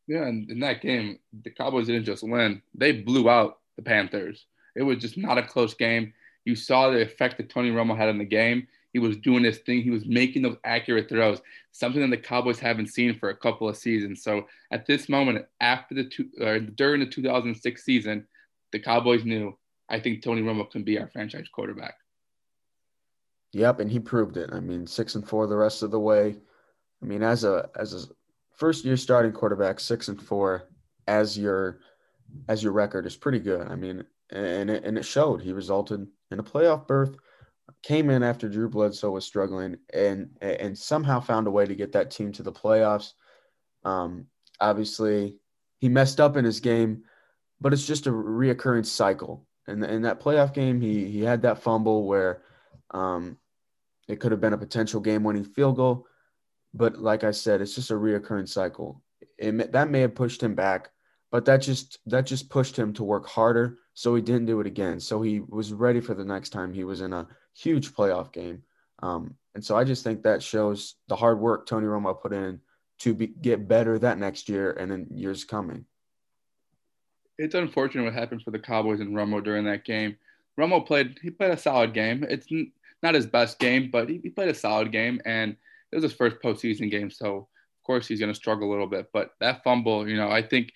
Yeah, 0.07 0.27
and 0.27 0.51
in 0.51 0.61
that 0.61 0.83
game, 0.83 1.19
the 1.43 1.51
Cowboys 1.51 1.87
didn't 1.87 2.05
just 2.05 2.23
win; 2.23 2.61
they 2.75 2.93
blew 2.93 3.31
out 3.31 3.59
the 3.77 3.83
Panthers. 3.83 4.47
It 4.75 4.83
was 4.83 4.99
just 4.99 5.17
not 5.17 5.39
a 5.39 5.43
close 5.43 5.75
game. 5.75 6.13
You 6.45 6.57
saw 6.57 6.91
the 6.91 7.03
effect 7.03 7.37
that 7.37 7.51
Tony 7.51 7.71
Romo 7.71 7.97
had 7.97 8.09
on 8.09 8.19
the 8.19 8.25
game. 8.25 8.67
He 8.93 8.99
was 8.99 9.17
doing 9.17 9.45
his 9.45 9.59
thing. 9.59 9.83
He 9.83 9.91
was 9.91 10.05
making 10.05 10.43
those 10.43 10.59
accurate 10.65 11.09
throws, 11.09 11.41
something 11.71 12.03
that 12.03 12.11
the 12.11 12.23
Cowboys 12.23 12.59
haven't 12.59 12.89
seen 12.89 13.19
for 13.19 13.31
a 13.31 13.37
couple 13.37 13.69
of 13.69 13.77
seasons. 13.77 14.23
So 14.23 14.47
at 14.71 14.87
this 14.87 15.09
moment, 15.09 15.47
after 15.61 15.95
the 15.95 16.05
two, 16.05 16.29
or 16.41 16.59
during 16.59 17.01
the 17.01 17.07
2006 17.07 17.83
season, 17.83 18.27
the 18.71 18.79
Cowboys 18.79 19.25
knew 19.25 19.57
I 19.89 20.01
think 20.01 20.23
Tony 20.23 20.43
Romo 20.43 20.71
can 20.71 20.83
be 20.83 20.99
our 20.99 21.07
franchise 21.07 21.47
quarterback. 21.53 21.95
Yep, 23.53 23.81
and 23.81 23.91
he 23.91 23.99
proved 23.99 24.37
it. 24.37 24.51
I 24.53 24.61
mean, 24.61 24.87
six 24.87 25.15
and 25.15 25.27
four 25.27 25.47
the 25.47 25.57
rest 25.57 25.83
of 25.83 25.91
the 25.91 26.01
way. 26.01 26.37
I 27.03 27.07
mean, 27.07 27.23
as 27.23 27.45
a 27.45 27.69
as 27.77 27.93
a 27.93 28.07
first 28.55 28.85
year 28.85 28.97
starting 28.97 29.33
quarterback, 29.33 29.81
six 29.81 30.09
and 30.09 30.21
four 30.21 30.69
as 31.07 31.37
your 31.37 31.81
as 32.49 32.63
your 32.63 32.73
record 32.73 33.07
is 33.07 33.17
pretty 33.17 33.39
good. 33.39 33.69
I 33.69 33.77
mean, 33.77 34.05
and 34.33 34.71
it, 34.71 34.85
and 34.85 34.99
it 34.99 35.05
showed. 35.05 35.43
He 35.43 35.53
resulted 35.53 36.07
in 36.31 36.39
a 36.39 36.43
playoff 36.43 36.87
berth. 36.87 37.17
Came 37.83 38.11
in 38.11 38.23
after 38.23 38.49
Drew 38.49 38.69
Bledsoe 38.69 39.11
was 39.11 39.25
struggling, 39.25 39.77
and 39.93 40.31
and 40.41 40.77
somehow 40.77 41.21
found 41.21 41.47
a 41.47 41.51
way 41.51 41.67
to 41.67 41.75
get 41.75 41.93
that 41.93 42.11
team 42.11 42.33
to 42.33 42.43
the 42.43 42.53
playoffs. 42.53 43.13
Um, 43.85 44.27
obviously, 44.61 45.37
he 45.79 45.89
messed 45.89 46.21
up 46.21 46.37
in 46.37 46.45
his 46.45 46.61
game, 46.61 47.03
but 47.61 47.73
it's 47.73 47.87
just 47.87 48.07
a 48.07 48.11
reoccurring 48.11 48.87
cycle. 48.87 49.47
And 49.67 49.85
in 49.85 50.03
that 50.03 50.21
playoff 50.21 50.53
game, 50.53 50.81
he 50.81 51.07
he 51.07 51.21
had 51.23 51.43
that 51.43 51.63
fumble 51.63 52.07
where 52.07 52.43
um, 52.93 53.39
it 54.09 54.21
could 54.21 54.33
have 54.33 54.41
been 54.41 54.53
a 54.53 54.59
potential 54.59 55.01
game-winning 55.01 55.45
field 55.45 55.77
goal, 55.77 56.07
but 56.75 56.99
like 56.99 57.25
I 57.25 57.31
said, 57.31 57.61
it's 57.61 57.75
just 57.75 57.91
a 57.91 57.95
reoccurring 57.95 58.49
cycle. 58.49 59.03
It, 59.39 59.73
that 59.73 59.91
may 59.91 60.01
have 60.01 60.15
pushed 60.15 60.43
him 60.43 60.55
back, 60.55 60.91
but 61.31 61.45
that 61.47 61.59
just 61.59 61.99
that 62.07 62.27
just 62.27 62.51
pushed 62.51 62.79
him 62.79 62.93
to 62.95 63.05
work 63.05 63.27
harder, 63.27 63.79
so 63.95 64.15
he 64.15 64.23
didn't 64.23 64.47
do 64.47 64.61
it 64.61 64.67
again. 64.67 65.01
So 65.01 65.23
he 65.23 65.41
was 65.41 65.73
ready 65.73 66.01
for 66.01 66.15
the 66.15 66.25
next 66.25 66.51
time 66.51 66.73
he 66.73 66.85
was 66.85 67.01
in 67.01 67.13
a 67.13 67.27
huge 67.55 67.93
playoff 67.93 68.33
game. 68.33 68.63
Um, 69.03 69.35
and 69.55 69.65
so 69.65 69.77
I 69.77 69.85
just 69.85 70.05
think 70.05 70.23
that 70.23 70.43
shows 70.43 70.95
the 71.09 71.17
hard 71.17 71.39
work 71.39 71.67
Tony 71.67 71.87
Romo 71.87 72.21
put 72.21 72.33
in 72.33 72.61
to 73.01 73.15
be, 73.15 73.27
get 73.27 73.69
better 73.69 73.99
that 73.99 74.19
next 74.19 74.49
year 74.49 74.73
and 74.73 74.93
in 74.93 75.07
years 75.11 75.45
coming 75.45 75.85
it's 77.39 77.55
unfortunate 77.55 78.05
what 78.05 78.13
happened 78.13 78.43
for 78.43 78.51
the 78.51 78.59
Cowboys 78.59 79.01
and 79.01 79.15
Romo 79.17 79.43
during 79.43 79.65
that 79.65 79.85
game. 79.85 80.17
Romo 80.59 80.85
played 80.87 81.19
he 81.23 81.31
played 81.31 81.51
a 81.51 81.57
solid 81.57 81.95
game. 81.95 82.25
It's 82.29 82.47
not 83.03 83.15
his 83.15 83.27
best 83.27 83.59
game, 83.59 83.91
but 83.91 84.09
he, 84.09 84.21
he 84.23 84.31
played 84.31 84.49
a 84.49 84.55
solid 84.55 84.93
game, 84.93 85.21
and 85.25 85.57
it 85.91 85.97
was 85.97 86.05
his 86.05 86.13
first 86.13 86.37
postseason 86.43 86.91
game, 86.91 87.11
so 87.11 87.37
of 87.37 87.85
course 87.85 88.07
he's 88.07 88.21
going 88.21 88.33
to 88.33 88.39
struggle 88.39 88.69
a 88.69 88.71
little 88.71 88.87
bit. 88.87 89.09
But 89.13 89.31
that 89.41 89.65
fumble, 89.65 90.09
you 90.09 90.17
know, 90.17 90.31
I 90.31 90.43
think 90.43 90.73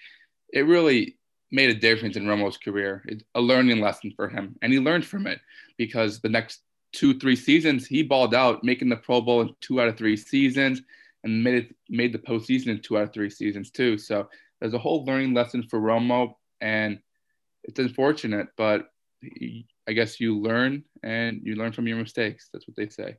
it 0.52 0.62
really 0.62 1.18
made 1.50 1.70
a 1.70 1.74
difference 1.74 2.16
in 2.16 2.24
Romo's 2.24 2.56
career. 2.56 3.02
It's 3.06 3.24
a 3.34 3.40
learning 3.40 3.80
lesson 3.80 4.12
for 4.16 4.28
him, 4.28 4.56
and 4.62 4.72
he 4.72 4.80
learned 4.80 5.06
from 5.06 5.26
it 5.26 5.40
because 5.76 6.20
the 6.20 6.28
next 6.28 6.62
two 6.92 7.18
three 7.18 7.36
seasons 7.36 7.86
he 7.86 8.02
balled 8.02 8.34
out, 8.34 8.64
making 8.64 8.88
the 8.88 8.96
Pro 8.96 9.20
Bowl 9.20 9.42
in 9.42 9.54
two 9.60 9.80
out 9.80 9.88
of 9.88 9.96
three 9.96 10.16
seasons, 10.16 10.82
and 11.24 11.42
made 11.42 11.54
it 11.54 11.76
made 11.88 12.12
the 12.12 12.18
postseason 12.18 12.68
in 12.68 12.80
two 12.80 12.96
out 12.96 13.04
of 13.04 13.12
three 13.12 13.30
seasons 13.30 13.70
too. 13.70 13.98
So 13.98 14.28
there's 14.60 14.74
a 14.74 14.78
whole 14.78 15.04
learning 15.04 15.34
lesson 15.34 15.62
for 15.62 15.80
Romo 15.80 16.34
and 16.60 16.98
it's 17.64 17.78
unfortunate, 17.78 18.48
but 18.56 18.88
I 19.88 19.92
guess 19.92 20.20
you 20.20 20.38
learn 20.38 20.84
and 21.02 21.40
you 21.44 21.56
learn 21.56 21.72
from 21.72 21.86
your 21.86 21.98
mistakes. 21.98 22.48
That's 22.52 22.66
what 22.66 22.76
they 22.76 22.88
say. 22.88 23.16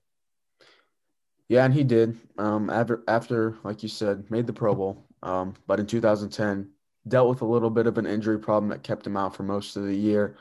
Yeah, 1.49 1.65
and 1.65 1.73
he 1.73 1.83
did. 1.83 2.17
Um, 2.37 2.69
after, 2.69 3.03
after 3.07 3.57
like 3.63 3.83
you 3.83 3.89
said, 3.89 4.29
made 4.29 4.47
the 4.47 4.53
Pro 4.53 4.75
Bowl. 4.75 5.05
Um, 5.23 5.53
but 5.65 5.79
in 5.79 5.85
2010, 5.85 6.69
dealt 7.07 7.29
with 7.29 7.41
a 7.41 7.45
little 7.45 7.69
bit 7.69 7.87
of 7.87 7.97
an 7.97 8.05
injury 8.05 8.39
problem 8.39 8.69
that 8.69 8.83
kept 8.83 9.05
him 9.05 9.17
out 9.17 9.35
for 9.35 9.43
most 9.43 9.75
of 9.75 9.83
the 9.83 9.95
year. 9.95 10.37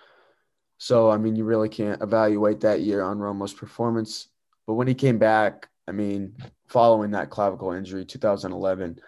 So, 0.78 1.10
I 1.10 1.16
mean, 1.16 1.36
you 1.36 1.44
really 1.44 1.68
can't 1.68 2.02
evaluate 2.02 2.60
that 2.60 2.80
year 2.80 3.02
on 3.02 3.18
Romo's 3.18 3.52
performance. 3.52 4.28
But 4.66 4.74
when 4.74 4.88
he 4.88 4.94
came 4.94 5.18
back, 5.18 5.68
I 5.88 5.92
mean, 5.92 6.36
following 6.68 7.12
that 7.12 7.30
clavicle 7.30 7.72
injury, 7.72 8.04
2011, 8.04 8.98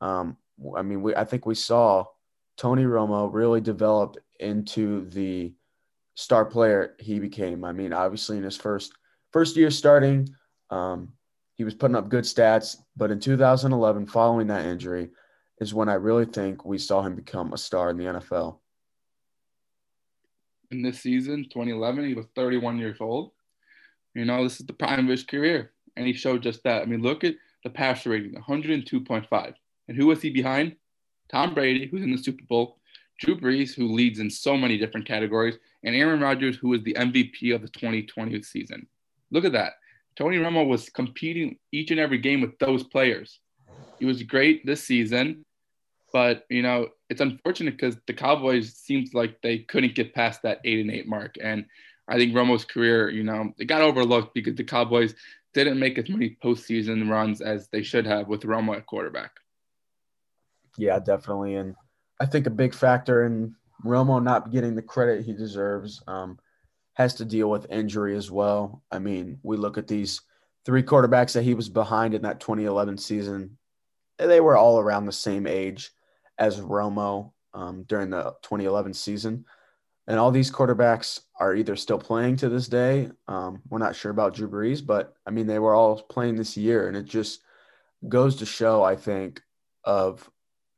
um, 0.00 0.36
I 0.76 0.82
mean, 0.82 1.02
we 1.02 1.14
I 1.14 1.24
think 1.24 1.46
we 1.46 1.54
saw 1.54 2.04
Tony 2.56 2.84
Romo 2.84 3.28
really 3.32 3.60
develop 3.60 4.16
into 4.40 5.08
the 5.10 5.54
star 6.14 6.44
player 6.44 6.94
he 6.98 7.18
became. 7.18 7.64
I 7.64 7.72
mean, 7.72 7.92
obviously 7.92 8.36
in 8.36 8.42
his 8.42 8.56
first 8.56 8.92
first 9.32 9.56
year 9.56 9.70
starting, 9.70 10.28
um, 10.70 11.12
he 11.54 11.64
was 11.64 11.74
putting 11.74 11.96
up 11.96 12.08
good 12.08 12.24
stats, 12.24 12.76
but 12.96 13.10
in 13.10 13.20
2011, 13.20 14.06
following 14.06 14.46
that 14.48 14.66
injury, 14.66 15.10
is 15.62 15.72
when 15.72 15.88
I 15.88 15.94
really 15.94 16.26
think 16.26 16.64
we 16.64 16.76
saw 16.76 17.02
him 17.02 17.14
become 17.14 17.52
a 17.52 17.58
star 17.58 17.90
in 17.90 17.96
the 17.96 18.04
NFL. 18.04 18.58
In 20.70 20.82
this 20.82 21.00
season, 21.00 21.44
2011, 21.44 22.06
he 22.08 22.14
was 22.14 22.26
31 22.34 22.78
years 22.78 22.98
old. 23.00 23.30
You 24.14 24.24
know, 24.24 24.42
this 24.42 24.60
is 24.60 24.66
the 24.66 24.72
prime 24.72 25.00
of 25.00 25.08
his 25.08 25.24
career, 25.24 25.72
and 25.96 26.06
he 26.06 26.12
showed 26.12 26.42
just 26.42 26.62
that. 26.64 26.82
I 26.82 26.84
mean, 26.84 27.00
look 27.00 27.24
at 27.24 27.36
the 27.64 27.70
passer 27.70 28.10
rating, 28.10 28.34
102.5. 28.34 29.54
And 29.88 29.96
who 29.96 30.06
was 30.06 30.20
he 30.20 30.30
behind? 30.30 30.76
Tom 31.30 31.54
Brady, 31.54 31.86
who's 31.86 32.02
in 32.02 32.12
the 32.12 32.18
Super 32.18 32.44
Bowl, 32.44 32.78
Drew 33.18 33.38
Brees, 33.38 33.74
who 33.74 33.92
leads 33.92 34.18
in 34.18 34.28
so 34.28 34.56
many 34.56 34.76
different 34.76 35.06
categories, 35.06 35.56
and 35.84 35.94
Aaron 35.94 36.20
Rodgers, 36.20 36.56
who 36.56 36.70
was 36.70 36.82
the 36.82 36.94
MVP 36.94 37.54
of 37.54 37.62
the 37.62 37.68
2020 37.68 38.42
season. 38.42 38.86
Look 39.30 39.44
at 39.44 39.52
that. 39.52 39.74
Tony 40.16 40.38
Romo 40.38 40.66
was 40.66 40.90
competing 40.90 41.56
each 41.70 41.90
and 41.90 42.00
every 42.00 42.18
game 42.18 42.40
with 42.40 42.58
those 42.58 42.82
players. 42.82 43.38
He 43.98 44.04
was 44.04 44.22
great 44.24 44.66
this 44.66 44.82
season, 44.82 45.44
but 46.12 46.44
you 46.48 46.62
know 46.62 46.88
it's 47.08 47.20
unfortunate 47.20 47.76
because 47.76 47.96
the 48.06 48.14
Cowboys 48.14 48.74
seems 48.74 49.14
like 49.14 49.40
they 49.42 49.58
couldn't 49.58 49.94
get 49.94 50.14
past 50.14 50.42
that 50.42 50.60
eight 50.64 50.80
and 50.80 50.90
eight 50.90 51.08
mark, 51.08 51.36
and 51.42 51.66
I 52.08 52.16
think 52.16 52.34
Romo's 52.34 52.64
career, 52.64 53.08
you 53.10 53.22
know, 53.22 53.52
it 53.58 53.66
got 53.66 53.80
overlooked 53.80 54.34
because 54.34 54.56
the 54.56 54.64
Cowboys 54.64 55.14
didn't 55.54 55.78
make 55.78 55.98
as 55.98 56.08
many 56.08 56.36
postseason 56.42 57.08
runs 57.08 57.40
as 57.40 57.68
they 57.68 57.82
should 57.82 58.06
have 58.06 58.28
with 58.28 58.42
Romo 58.42 58.76
at 58.76 58.86
quarterback. 58.86 59.32
Yeah, 60.76 60.98
definitely. 60.98 61.56
And 61.56 61.74
I 62.20 62.26
think 62.26 62.46
a 62.46 62.50
big 62.50 62.74
factor 62.74 63.24
in 63.24 63.54
Romo 63.84 64.22
not 64.22 64.50
getting 64.50 64.74
the 64.74 64.82
credit 64.82 65.24
he 65.24 65.32
deserves 65.32 66.02
um, 66.06 66.38
has 66.94 67.14
to 67.16 67.24
deal 67.24 67.50
with 67.50 67.70
injury 67.70 68.16
as 68.16 68.30
well. 68.30 68.82
I 68.90 68.98
mean, 68.98 69.38
we 69.42 69.56
look 69.56 69.78
at 69.78 69.88
these 69.88 70.20
three 70.64 70.82
quarterbacks 70.82 71.32
that 71.32 71.42
he 71.42 71.54
was 71.54 71.68
behind 71.68 72.14
in 72.14 72.22
that 72.22 72.40
2011 72.40 72.98
season. 72.98 73.58
They 74.18 74.40
were 74.40 74.56
all 74.56 74.78
around 74.78 75.06
the 75.06 75.12
same 75.12 75.46
age 75.46 75.90
as 76.38 76.60
Romo 76.60 77.32
um, 77.54 77.84
during 77.84 78.10
the 78.10 78.34
2011 78.42 78.94
season. 78.94 79.44
And 80.06 80.18
all 80.18 80.30
these 80.30 80.50
quarterbacks 80.50 81.20
are 81.38 81.54
either 81.54 81.76
still 81.76 81.98
playing 81.98 82.36
to 82.38 82.48
this 82.48 82.66
day. 82.66 83.10
Um, 83.28 83.62
we're 83.68 83.78
not 83.78 83.94
sure 83.94 84.10
about 84.10 84.34
Drew 84.34 84.48
Brees, 84.48 84.84
but 84.84 85.14
I 85.26 85.30
mean, 85.30 85.46
they 85.46 85.60
were 85.60 85.74
all 85.74 86.02
playing 86.02 86.36
this 86.36 86.56
year. 86.56 86.88
And 86.88 86.96
it 86.96 87.04
just 87.04 87.40
goes 88.08 88.36
to 88.36 88.46
show, 88.46 88.82
I 88.82 88.96
think, 88.96 89.40
of 89.84 90.28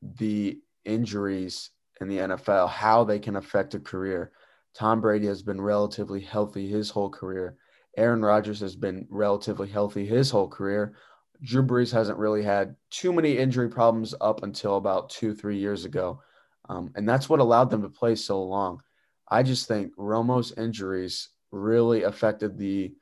the 0.03 0.61
injuries 0.85 1.71
in 2.01 2.09
the 2.09 2.19
NFL, 2.19 2.69
how 2.69 3.05
they 3.05 3.19
can 3.19 3.37
affect 3.37 3.75
a 3.75 3.81
career. 3.81 4.33
Tom 4.75 5.01
Brady 5.01 5.27
has 5.27 5.43
been 5.43 5.61
relatively 5.61 6.21
healthy 6.21 6.69
his 6.69 6.91
whole 6.91 7.09
career. 7.09 7.57
Aaron 7.97 8.23
Rodgers 8.23 8.61
has 8.61 8.75
been 8.75 9.07
relatively 9.09 9.69
healthy 9.69 10.05
his 10.05 10.31
whole 10.31 10.49
career. 10.49 10.97
Drew 11.45 11.63
Brees 11.63 11.93
hasn't 11.93 12.19
really 12.19 12.43
had 12.43 12.75
too 12.91 13.13
many 13.13 13.39
injury 13.39 13.69
problems 13.69 14.15
up 14.21 14.43
until 14.43 14.77
about 14.77 15.11
two, 15.11 15.35
three 15.35 15.59
years 15.59 15.85
ago. 15.85 16.21
Um, 16.69 16.91
and 16.97 17.09
that's 17.09 17.29
what 17.29 17.41
allowed 17.41 17.71
them 17.71 17.83
to 17.83 17.89
play 17.89 18.17
so 18.17 18.43
long. 18.43 18.83
I 19.29 19.43
just 19.43 19.69
think 19.69 19.93
Romo's 19.97 20.53
injuries 20.57 21.29
really 21.51 22.03
affected 22.03 22.59
the 22.59 22.93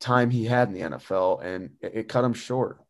time 0.00 0.30
he 0.30 0.44
had 0.44 0.68
in 0.68 0.74
the 0.74 0.80
NFL 0.80 1.44
and 1.44 1.70
it, 1.80 1.92
it 1.94 2.08
cut 2.08 2.24
him 2.24 2.32
short 2.32 2.80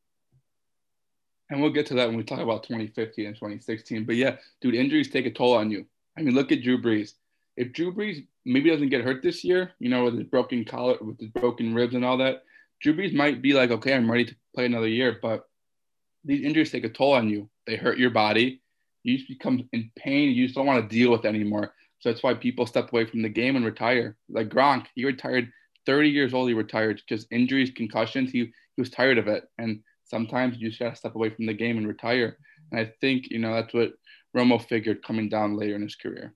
and 1.50 1.60
we'll 1.60 1.70
get 1.70 1.86
to 1.86 1.94
that 1.94 2.08
when 2.08 2.16
we 2.16 2.22
talk 2.22 2.38
about 2.38 2.62
2015 2.62 3.26
and 3.26 3.34
2016. 3.34 4.04
But 4.04 4.16
yeah, 4.16 4.36
dude, 4.60 4.74
injuries 4.74 5.10
take 5.10 5.26
a 5.26 5.30
toll 5.30 5.54
on 5.54 5.70
you. 5.70 5.84
I 6.16 6.22
mean, 6.22 6.34
look 6.34 6.52
at 6.52 6.62
Drew 6.62 6.80
Brees. 6.80 7.14
If 7.56 7.72
Drew 7.72 7.92
Brees 7.92 8.24
maybe 8.44 8.70
doesn't 8.70 8.88
get 8.88 9.04
hurt 9.04 9.22
this 9.22 9.44
year, 9.44 9.72
you 9.80 9.90
know, 9.90 10.04
with 10.04 10.14
his 10.14 10.24
broken 10.24 10.64
collar, 10.64 10.96
with 11.00 11.18
his 11.18 11.28
broken 11.30 11.74
ribs 11.74 11.94
and 11.94 12.04
all 12.04 12.16
that, 12.18 12.44
Drew 12.80 12.96
Brees 12.96 13.14
might 13.14 13.42
be 13.42 13.52
like, 13.52 13.70
okay, 13.70 13.94
I'm 13.94 14.10
ready 14.10 14.24
to 14.26 14.36
play 14.54 14.66
another 14.66 14.88
year. 14.88 15.18
But 15.20 15.44
these 16.24 16.44
injuries 16.44 16.70
take 16.70 16.84
a 16.84 16.88
toll 16.88 17.12
on 17.12 17.28
you. 17.28 17.48
They 17.66 17.76
hurt 17.76 17.98
your 17.98 18.10
body. 18.10 18.62
You 19.02 19.16
just 19.16 19.28
become 19.28 19.68
in 19.72 19.90
pain. 19.96 20.30
You 20.30 20.46
just 20.46 20.56
don't 20.56 20.66
want 20.66 20.82
to 20.82 20.96
deal 20.96 21.10
with 21.10 21.24
anymore. 21.24 21.74
So 22.00 22.10
that's 22.10 22.22
why 22.22 22.34
people 22.34 22.66
step 22.66 22.92
away 22.92 23.04
from 23.04 23.22
the 23.22 23.28
game 23.28 23.56
and 23.56 23.64
retire. 23.64 24.16
Like 24.28 24.48
Gronk, 24.48 24.86
he 24.94 25.04
retired 25.04 25.50
30 25.86 26.08
years 26.10 26.34
old. 26.34 26.48
He 26.48 26.54
retired 26.54 27.02
just 27.08 27.26
injuries, 27.30 27.70
concussions. 27.70 28.30
He 28.30 28.52
he 28.76 28.80
was 28.80 28.90
tired 28.90 29.18
of 29.18 29.28
it, 29.28 29.44
and 29.58 29.80
sometimes 30.04 30.56
you 30.58 30.68
just 30.68 30.80
got 30.80 30.90
to 30.90 30.96
step 30.96 31.14
away 31.14 31.28
from 31.28 31.44
the 31.44 31.52
game 31.52 31.76
and 31.76 31.86
retire. 31.86 32.38
And 32.70 32.80
I 32.80 32.92
think, 33.00 33.30
you 33.30 33.38
know, 33.38 33.52
that's 33.52 33.74
what 33.74 33.92
Romo 34.34 34.62
figured 34.62 35.04
coming 35.04 35.28
down 35.28 35.56
later 35.56 35.74
in 35.74 35.82
his 35.82 35.96
career. 35.96 36.34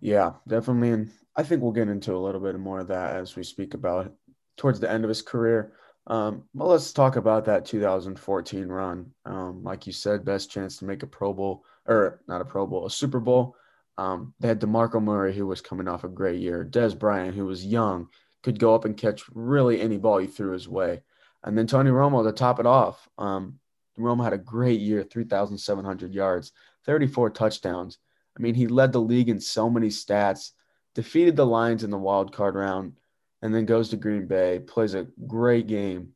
Yeah, 0.00 0.32
definitely. 0.48 0.90
And 0.90 1.10
I 1.36 1.42
think 1.42 1.62
we'll 1.62 1.72
get 1.72 1.88
into 1.88 2.14
a 2.14 2.18
little 2.18 2.40
bit 2.40 2.58
more 2.58 2.80
of 2.80 2.88
that 2.88 3.16
as 3.16 3.36
we 3.36 3.44
speak 3.44 3.74
about 3.74 4.12
towards 4.60 4.78
the 4.78 4.90
end 4.90 5.04
of 5.04 5.08
his 5.08 5.22
career. 5.22 5.72
Um, 6.06 6.44
well, 6.52 6.68
let's 6.68 6.92
talk 6.92 7.16
about 7.16 7.46
that 7.46 7.64
2014 7.64 8.68
run. 8.68 9.10
Um, 9.24 9.64
like 9.64 9.86
you 9.86 9.92
said, 9.92 10.22
best 10.22 10.50
chance 10.50 10.76
to 10.76 10.84
make 10.84 11.02
a 11.02 11.06
Pro 11.06 11.32
Bowl, 11.32 11.64
or 11.86 12.20
not 12.28 12.42
a 12.42 12.44
Pro 12.44 12.66
Bowl, 12.66 12.84
a 12.84 12.90
Super 12.90 13.20
Bowl. 13.20 13.56
Um, 13.96 14.34
they 14.38 14.48
had 14.48 14.60
DeMarco 14.60 15.02
Murray, 15.02 15.34
who 15.34 15.46
was 15.46 15.62
coming 15.62 15.88
off 15.88 16.04
a 16.04 16.08
great 16.08 16.40
year, 16.40 16.62
Dez 16.70 16.98
Bryant, 16.98 17.34
who 17.34 17.46
was 17.46 17.64
young, 17.64 18.08
could 18.42 18.58
go 18.58 18.74
up 18.74 18.84
and 18.84 18.96
catch 18.96 19.24
really 19.32 19.80
any 19.80 19.96
ball 19.96 20.20
you 20.20 20.26
threw 20.26 20.52
his 20.52 20.68
way. 20.68 21.02
And 21.42 21.56
then 21.56 21.66
Tony 21.66 21.90
Romo 21.90 22.22
to 22.22 22.32
top 22.32 22.60
it 22.60 22.66
off. 22.66 23.08
Um, 23.16 23.58
Romo 23.98 24.22
had 24.22 24.34
a 24.34 24.38
great 24.38 24.80
year, 24.80 25.02
3,700 25.02 26.12
yards, 26.12 26.52
34 26.84 27.30
touchdowns. 27.30 27.98
I 28.38 28.42
mean, 28.42 28.54
he 28.54 28.66
led 28.66 28.92
the 28.92 29.00
league 29.00 29.30
in 29.30 29.40
so 29.40 29.70
many 29.70 29.88
stats, 29.88 30.50
defeated 30.94 31.36
the 31.36 31.46
Lions 31.46 31.82
in 31.82 31.90
the 31.90 31.98
wild 31.98 32.34
card 32.34 32.56
round, 32.56 32.94
and 33.42 33.54
then 33.54 33.64
goes 33.64 33.88
to 33.90 33.96
Green 33.96 34.26
Bay, 34.26 34.58
plays 34.58 34.94
a 34.94 35.06
great 35.26 35.66
game. 35.66 36.10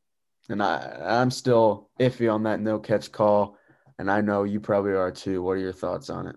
And 0.48 0.62
I, 0.62 0.98
I'm 1.02 1.30
still 1.30 1.88
iffy 1.98 2.32
on 2.32 2.42
that 2.42 2.60
no 2.60 2.78
catch 2.78 3.10
call. 3.10 3.56
And 3.98 4.10
I 4.10 4.20
know 4.20 4.44
you 4.44 4.60
probably 4.60 4.92
are 4.92 5.10
too. 5.10 5.42
What 5.42 5.52
are 5.52 5.60
your 5.60 5.72
thoughts 5.72 6.10
on 6.10 6.26
it? 6.26 6.36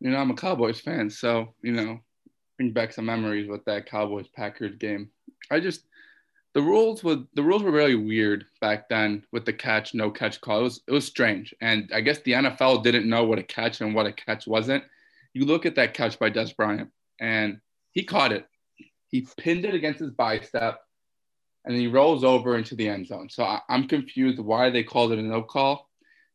You 0.00 0.10
know, 0.10 0.18
I'm 0.18 0.30
a 0.30 0.34
Cowboys 0.34 0.80
fan. 0.80 1.10
So, 1.10 1.54
you 1.62 1.72
know, 1.72 1.98
bring 2.58 2.72
back 2.72 2.92
some 2.92 3.06
memories 3.06 3.48
with 3.48 3.64
that 3.64 3.86
Cowboys 3.86 4.28
Packers 4.28 4.76
game. 4.76 5.10
I 5.50 5.60
just, 5.60 5.84
the 6.54 6.62
rules 6.62 7.02
were 7.02 7.18
the 7.34 7.42
rules 7.42 7.64
were 7.64 7.72
really 7.72 7.96
weird 7.96 8.46
back 8.60 8.88
then 8.88 9.24
with 9.32 9.44
the 9.44 9.52
catch 9.52 9.92
no 9.92 10.10
catch 10.10 10.40
call. 10.40 10.60
It 10.60 10.62
was 10.62 10.80
it 10.86 10.92
was 10.92 11.04
strange, 11.04 11.52
and 11.60 11.90
I 11.92 12.00
guess 12.00 12.20
the 12.20 12.32
NFL 12.32 12.84
didn't 12.84 13.08
know 13.08 13.24
what 13.24 13.40
a 13.40 13.42
catch 13.42 13.80
and 13.80 13.92
what 13.92 14.06
a 14.06 14.12
catch 14.12 14.46
wasn't. 14.46 14.84
You 15.32 15.46
look 15.46 15.66
at 15.66 15.74
that 15.74 15.94
catch 15.94 16.16
by 16.16 16.30
Dez 16.30 16.54
Bryant, 16.56 16.90
and 17.20 17.60
he 17.90 18.04
caught 18.04 18.30
it. 18.30 18.46
He 19.14 19.28
pinned 19.36 19.64
it 19.64 19.74
against 19.74 20.00
his 20.00 20.10
bicep, 20.10 20.80
and 21.64 21.76
he 21.76 21.86
rolls 21.86 22.24
over 22.24 22.58
into 22.58 22.74
the 22.74 22.88
end 22.88 23.06
zone. 23.06 23.28
So 23.30 23.44
I, 23.44 23.60
am 23.68 23.86
confused 23.86 24.40
why 24.40 24.70
they 24.70 24.82
called 24.82 25.12
it 25.12 25.20
a 25.20 25.22
no 25.22 25.40
call, 25.40 25.88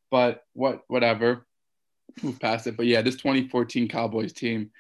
but 0.10 0.46
what 0.54 0.84
whatever. 0.88 1.46
Move 2.24 2.40
past 2.40 2.68
it. 2.68 2.78
But 2.78 2.86
yeah, 2.86 3.02
this 3.02 3.18
2014 3.18 3.90
Cowboys 3.90 4.32
team, 4.32 4.72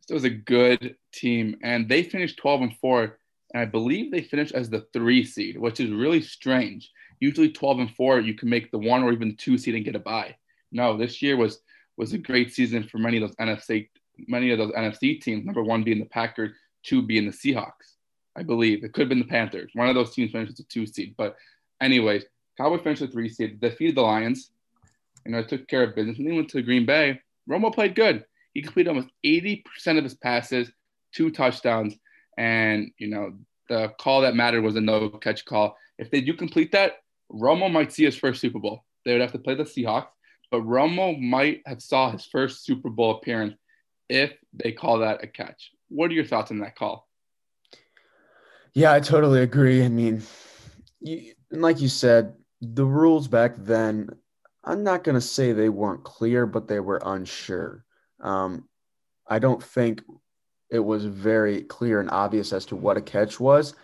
this 0.00 0.12
was 0.12 0.24
a 0.24 0.30
good 0.30 0.96
team, 1.12 1.56
and 1.62 1.88
they 1.88 2.02
finished 2.02 2.38
12 2.38 2.62
and 2.62 2.76
four 2.78 3.18
and 3.52 3.60
I 3.62 3.66
believe 3.66 4.10
they 4.10 4.22
finished 4.22 4.52
as 4.52 4.68
the 4.68 4.84
three 4.92 5.24
seed, 5.24 5.56
which 5.56 5.78
is 5.78 5.92
really 5.92 6.20
strange. 6.22 6.90
Usually 7.20 7.52
12 7.52 7.78
and 7.78 7.94
four, 7.94 8.18
you 8.18 8.34
can 8.34 8.50
make 8.50 8.72
the 8.72 8.78
one 8.78 9.04
or 9.04 9.12
even 9.12 9.28
the 9.28 9.36
two 9.36 9.58
seed 9.58 9.76
and 9.76 9.84
get 9.84 9.94
a 9.94 10.00
bye. 10.00 10.34
No, 10.72 10.96
this 10.96 11.22
year 11.22 11.36
was 11.36 11.60
was 11.96 12.12
a 12.12 12.18
great 12.18 12.52
season 12.52 12.82
for 12.82 12.98
many 12.98 13.18
of 13.18 13.28
those 13.28 13.36
NFC 13.36 13.90
many 14.26 14.50
of 14.50 14.58
those 14.58 14.72
NFC 14.72 15.20
teams. 15.20 15.44
Number 15.44 15.62
one 15.62 15.84
being 15.84 16.00
the 16.00 16.06
Packers, 16.06 16.50
two 16.84 17.02
being 17.02 17.26
the 17.26 17.32
Seahawks. 17.32 17.96
I 18.36 18.42
believe 18.42 18.82
it 18.82 18.92
could 18.92 19.02
have 19.02 19.08
been 19.08 19.20
the 19.20 19.24
Panthers. 19.24 19.70
One 19.74 19.88
of 19.88 19.94
those 19.94 20.12
teams 20.12 20.32
finished 20.32 20.52
as 20.52 20.60
a 20.60 20.64
two 20.64 20.86
seed. 20.86 21.14
But 21.16 21.36
anyways, 21.80 22.24
Cowboys 22.56 22.82
finished 22.82 23.02
a 23.02 23.08
three 23.08 23.28
seed, 23.28 23.60
defeated 23.60 23.96
the 23.96 24.02
Lions, 24.02 24.50
you 25.24 25.32
know, 25.32 25.42
took 25.42 25.66
care 25.68 25.84
of 25.84 25.94
business, 25.94 26.18
and 26.18 26.26
then 26.26 26.36
went 26.36 26.50
to 26.50 26.62
Green 26.62 26.86
Bay. 26.86 27.20
Romo 27.48 27.72
played 27.72 27.94
good. 27.94 28.24
He 28.54 28.62
completed 28.62 28.88
almost 28.88 29.08
80% 29.24 29.62
of 29.98 30.04
his 30.04 30.14
passes, 30.14 30.70
two 31.12 31.30
touchdowns, 31.30 31.96
and 32.36 32.90
you 32.98 33.08
know 33.08 33.34
the 33.68 33.92
call 34.00 34.22
that 34.22 34.36
mattered 34.36 34.62
was 34.62 34.76
a 34.76 34.80
no 34.80 35.08
catch 35.10 35.44
call. 35.44 35.76
If 35.98 36.10
they 36.10 36.20
do 36.20 36.34
complete 36.34 36.72
that, 36.72 36.98
Romo 37.32 37.70
might 37.70 37.92
see 37.92 38.04
his 38.04 38.16
first 38.16 38.40
Super 38.40 38.58
Bowl. 38.58 38.84
They 39.04 39.12
would 39.12 39.20
have 39.20 39.32
to 39.32 39.38
play 39.38 39.54
the 39.54 39.64
Seahawks, 39.64 40.08
but 40.50 40.62
Romo 40.62 41.20
might 41.20 41.62
have 41.66 41.82
saw 41.82 42.10
his 42.10 42.26
first 42.26 42.64
Super 42.64 42.90
Bowl 42.90 43.12
appearance 43.12 43.54
if 44.08 44.32
they 44.52 44.72
call 44.72 44.98
that 44.98 45.22
a 45.22 45.26
catch. 45.26 45.70
What 45.94 46.10
are 46.10 46.14
your 46.14 46.24
thoughts 46.24 46.50
on 46.50 46.58
that 46.58 46.74
call? 46.74 47.08
Yeah, 48.72 48.92
I 48.92 48.98
totally 48.98 49.42
agree. 49.42 49.84
I 49.84 49.88
mean, 49.88 50.22
you, 51.00 51.34
like 51.52 51.80
you 51.80 51.88
said, 51.88 52.34
the 52.60 52.84
rules 52.84 53.28
back 53.28 53.54
then, 53.56 54.10
I'm 54.64 54.82
not 54.82 55.04
going 55.04 55.14
to 55.14 55.20
say 55.20 55.52
they 55.52 55.68
weren't 55.68 56.02
clear, 56.02 56.46
but 56.46 56.66
they 56.66 56.80
were 56.80 57.00
unsure. 57.04 57.84
Um, 58.20 58.68
I 59.28 59.38
don't 59.38 59.62
think 59.62 60.02
it 60.68 60.80
was 60.80 61.04
very 61.04 61.62
clear 61.62 62.00
and 62.00 62.10
obvious 62.10 62.52
as 62.52 62.66
to 62.66 62.76
what 62.76 62.96
a 62.96 63.00
catch 63.00 63.38
was. 63.38 63.74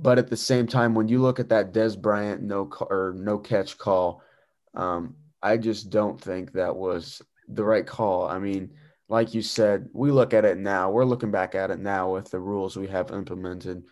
But 0.00 0.18
at 0.18 0.28
the 0.28 0.36
same 0.36 0.66
time, 0.66 0.96
when 0.96 1.06
you 1.06 1.22
look 1.22 1.38
at 1.38 1.50
that 1.50 1.72
Dez 1.72 1.96
Bryant 1.96 2.42
no 2.42 2.68
or 2.80 3.14
no 3.16 3.38
catch 3.38 3.78
call, 3.78 4.22
um, 4.74 5.14
I 5.40 5.56
just 5.56 5.90
don't 5.90 6.20
think 6.20 6.52
that 6.52 6.74
was 6.74 7.22
the 7.46 7.62
right 7.62 7.86
call. 7.86 8.26
I 8.26 8.40
mean, 8.40 8.70
like 9.08 9.34
you 9.34 9.42
said, 9.42 9.88
we 9.92 10.10
look 10.10 10.32
at 10.32 10.44
it 10.44 10.58
now. 10.58 10.90
We're 10.90 11.04
looking 11.04 11.30
back 11.30 11.54
at 11.54 11.70
it 11.70 11.78
now 11.78 12.12
with 12.12 12.30
the 12.30 12.40
rules 12.40 12.76
we 12.76 12.88
have 12.88 13.10
implemented, 13.10 13.82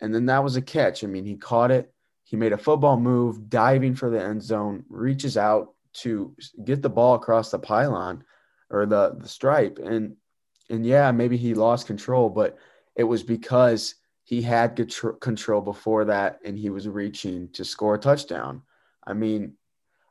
and 0.00 0.14
then 0.14 0.26
that 0.26 0.44
was 0.44 0.56
a 0.56 0.62
catch. 0.62 1.04
I 1.04 1.06
mean, 1.06 1.24
he 1.24 1.36
caught 1.36 1.70
it. 1.70 1.92
He 2.24 2.36
made 2.36 2.52
a 2.52 2.58
football 2.58 2.98
move, 2.98 3.50
diving 3.50 3.94
for 3.94 4.08
the 4.08 4.22
end 4.22 4.42
zone, 4.42 4.84
reaches 4.88 5.36
out 5.36 5.74
to 5.94 6.34
get 6.64 6.80
the 6.80 6.88
ball 6.88 7.14
across 7.14 7.50
the 7.50 7.58
pylon 7.58 8.24
or 8.70 8.86
the 8.86 9.16
the 9.18 9.28
stripe, 9.28 9.78
and 9.82 10.16
and 10.70 10.86
yeah, 10.86 11.10
maybe 11.12 11.36
he 11.36 11.54
lost 11.54 11.86
control, 11.86 12.30
but 12.30 12.56
it 12.96 13.04
was 13.04 13.22
because 13.22 13.96
he 14.24 14.40
had 14.40 14.76
control 15.20 15.60
before 15.60 16.04
that 16.06 16.38
and 16.44 16.56
he 16.56 16.70
was 16.70 16.88
reaching 16.88 17.48
to 17.50 17.64
score 17.64 17.96
a 17.96 17.98
touchdown. 17.98 18.62
I 19.04 19.14
mean, 19.14 19.54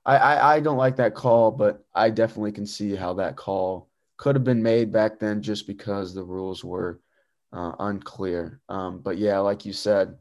I, 0.06 0.18
I, 0.18 0.56
I 0.56 0.60
don't 0.60 0.78
like 0.78 0.98
that 0.98 1.16
call, 1.16 1.52
but 1.52 1.84
I 1.96 2.10
definitely 2.10 2.52
can 2.52 2.66
see 2.66 2.96
how 2.96 3.14
that 3.14 3.36
call 3.36 3.90
could 4.22 4.36
have 4.36 4.46
been 4.46 4.62
made 4.62 4.92
back 4.92 5.20
then 5.20 5.42
just 5.42 5.66
because 5.66 6.14
the 6.14 6.24
rules 6.24 6.64
were 6.64 7.00
uh, 7.52 7.74
unclear. 7.80 8.62
Um, 8.70 9.00
but 9.00 9.18
yeah, 9.18 9.40
like 9.40 9.66
you 9.66 9.74
said, 9.74 10.18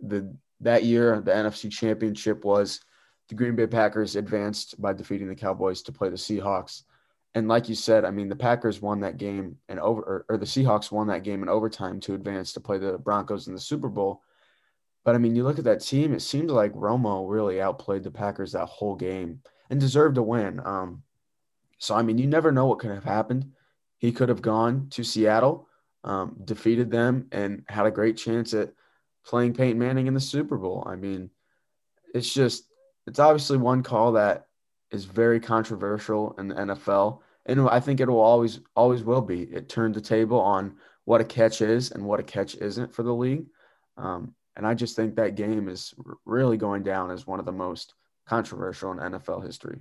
the 0.00 0.36
that 0.60 0.84
year 0.84 1.20
the 1.20 1.30
NFC 1.30 1.70
Championship 1.70 2.44
was 2.44 2.80
the 3.28 3.34
Green 3.34 3.56
Bay 3.56 3.66
Packers 3.66 4.16
advanced 4.16 4.80
by 4.82 4.92
defeating 4.92 5.28
the 5.28 5.34
Cowboys 5.34 5.82
to 5.82 5.92
play 5.92 6.10
the 6.10 6.16
Seahawks 6.16 6.82
and 7.34 7.48
like 7.48 7.68
you 7.68 7.74
said, 7.74 8.04
I 8.04 8.10
mean, 8.10 8.28
the 8.28 8.36
Packers 8.36 8.80
won 8.80 9.00
that 9.00 9.16
game 9.16 9.58
and 9.68 9.80
over, 9.80 10.00
or, 10.02 10.26
or, 10.28 10.38
the 10.38 10.46
Seahawks 10.46 10.92
won 10.92 11.08
that 11.08 11.24
game 11.24 11.42
in 11.42 11.48
overtime 11.48 11.98
to 12.00 12.14
advance 12.14 12.52
to 12.52 12.60
play 12.60 12.78
the 12.78 12.96
Broncos 12.96 13.48
in 13.48 13.54
the 13.54 13.60
Super 13.60 13.88
Bowl. 13.88 14.22
But 15.04 15.16
I 15.16 15.18
mean, 15.18 15.34
you 15.34 15.42
look 15.42 15.58
at 15.58 15.64
that 15.64 15.80
team; 15.80 16.14
it 16.14 16.20
seemed 16.20 16.50
like 16.50 16.72
Romo 16.72 17.28
really 17.28 17.60
outplayed 17.60 18.04
the 18.04 18.10
Packers 18.10 18.52
that 18.52 18.66
whole 18.66 18.94
game 18.94 19.40
and 19.68 19.80
deserved 19.80 20.14
to 20.14 20.22
win. 20.22 20.60
Um, 20.64 21.02
so 21.84 21.94
I 21.94 22.02
mean, 22.02 22.18
you 22.18 22.26
never 22.26 22.50
know 22.50 22.66
what 22.66 22.78
could 22.78 22.90
have 22.90 23.04
happened. 23.04 23.52
He 23.98 24.10
could 24.10 24.30
have 24.30 24.42
gone 24.42 24.88
to 24.90 25.04
Seattle, 25.04 25.68
um, 26.02 26.36
defeated 26.44 26.90
them, 26.90 27.28
and 27.30 27.62
had 27.68 27.86
a 27.86 27.90
great 27.90 28.16
chance 28.16 28.54
at 28.54 28.72
playing 29.24 29.52
Peyton 29.52 29.78
Manning 29.78 30.06
in 30.06 30.14
the 30.14 30.20
Super 30.20 30.56
Bowl. 30.56 30.82
I 30.86 30.96
mean, 30.96 31.30
it's 32.14 32.32
just 32.32 32.68
it's 33.06 33.18
obviously 33.18 33.58
one 33.58 33.82
call 33.82 34.12
that 34.12 34.46
is 34.90 35.04
very 35.04 35.40
controversial 35.40 36.34
in 36.38 36.48
the 36.48 36.54
NFL, 36.54 37.20
and 37.44 37.68
I 37.68 37.80
think 37.80 38.00
it 38.00 38.08
will 38.08 38.20
always 38.20 38.60
always 38.74 39.02
will 39.02 39.22
be. 39.22 39.42
It 39.42 39.68
turned 39.68 39.94
the 39.94 40.00
table 40.00 40.40
on 40.40 40.76
what 41.04 41.20
a 41.20 41.24
catch 41.24 41.60
is 41.60 41.90
and 41.90 42.04
what 42.04 42.20
a 42.20 42.22
catch 42.22 42.54
isn't 42.54 42.94
for 42.94 43.02
the 43.02 43.14
league, 43.14 43.44
um, 43.98 44.34
and 44.56 44.66
I 44.66 44.72
just 44.72 44.96
think 44.96 45.16
that 45.16 45.34
game 45.34 45.68
is 45.68 45.92
really 46.24 46.56
going 46.56 46.82
down 46.82 47.10
as 47.10 47.26
one 47.26 47.40
of 47.40 47.46
the 47.46 47.52
most 47.52 47.92
controversial 48.26 48.92
in 48.92 48.98
NFL 48.98 49.44
history. 49.44 49.80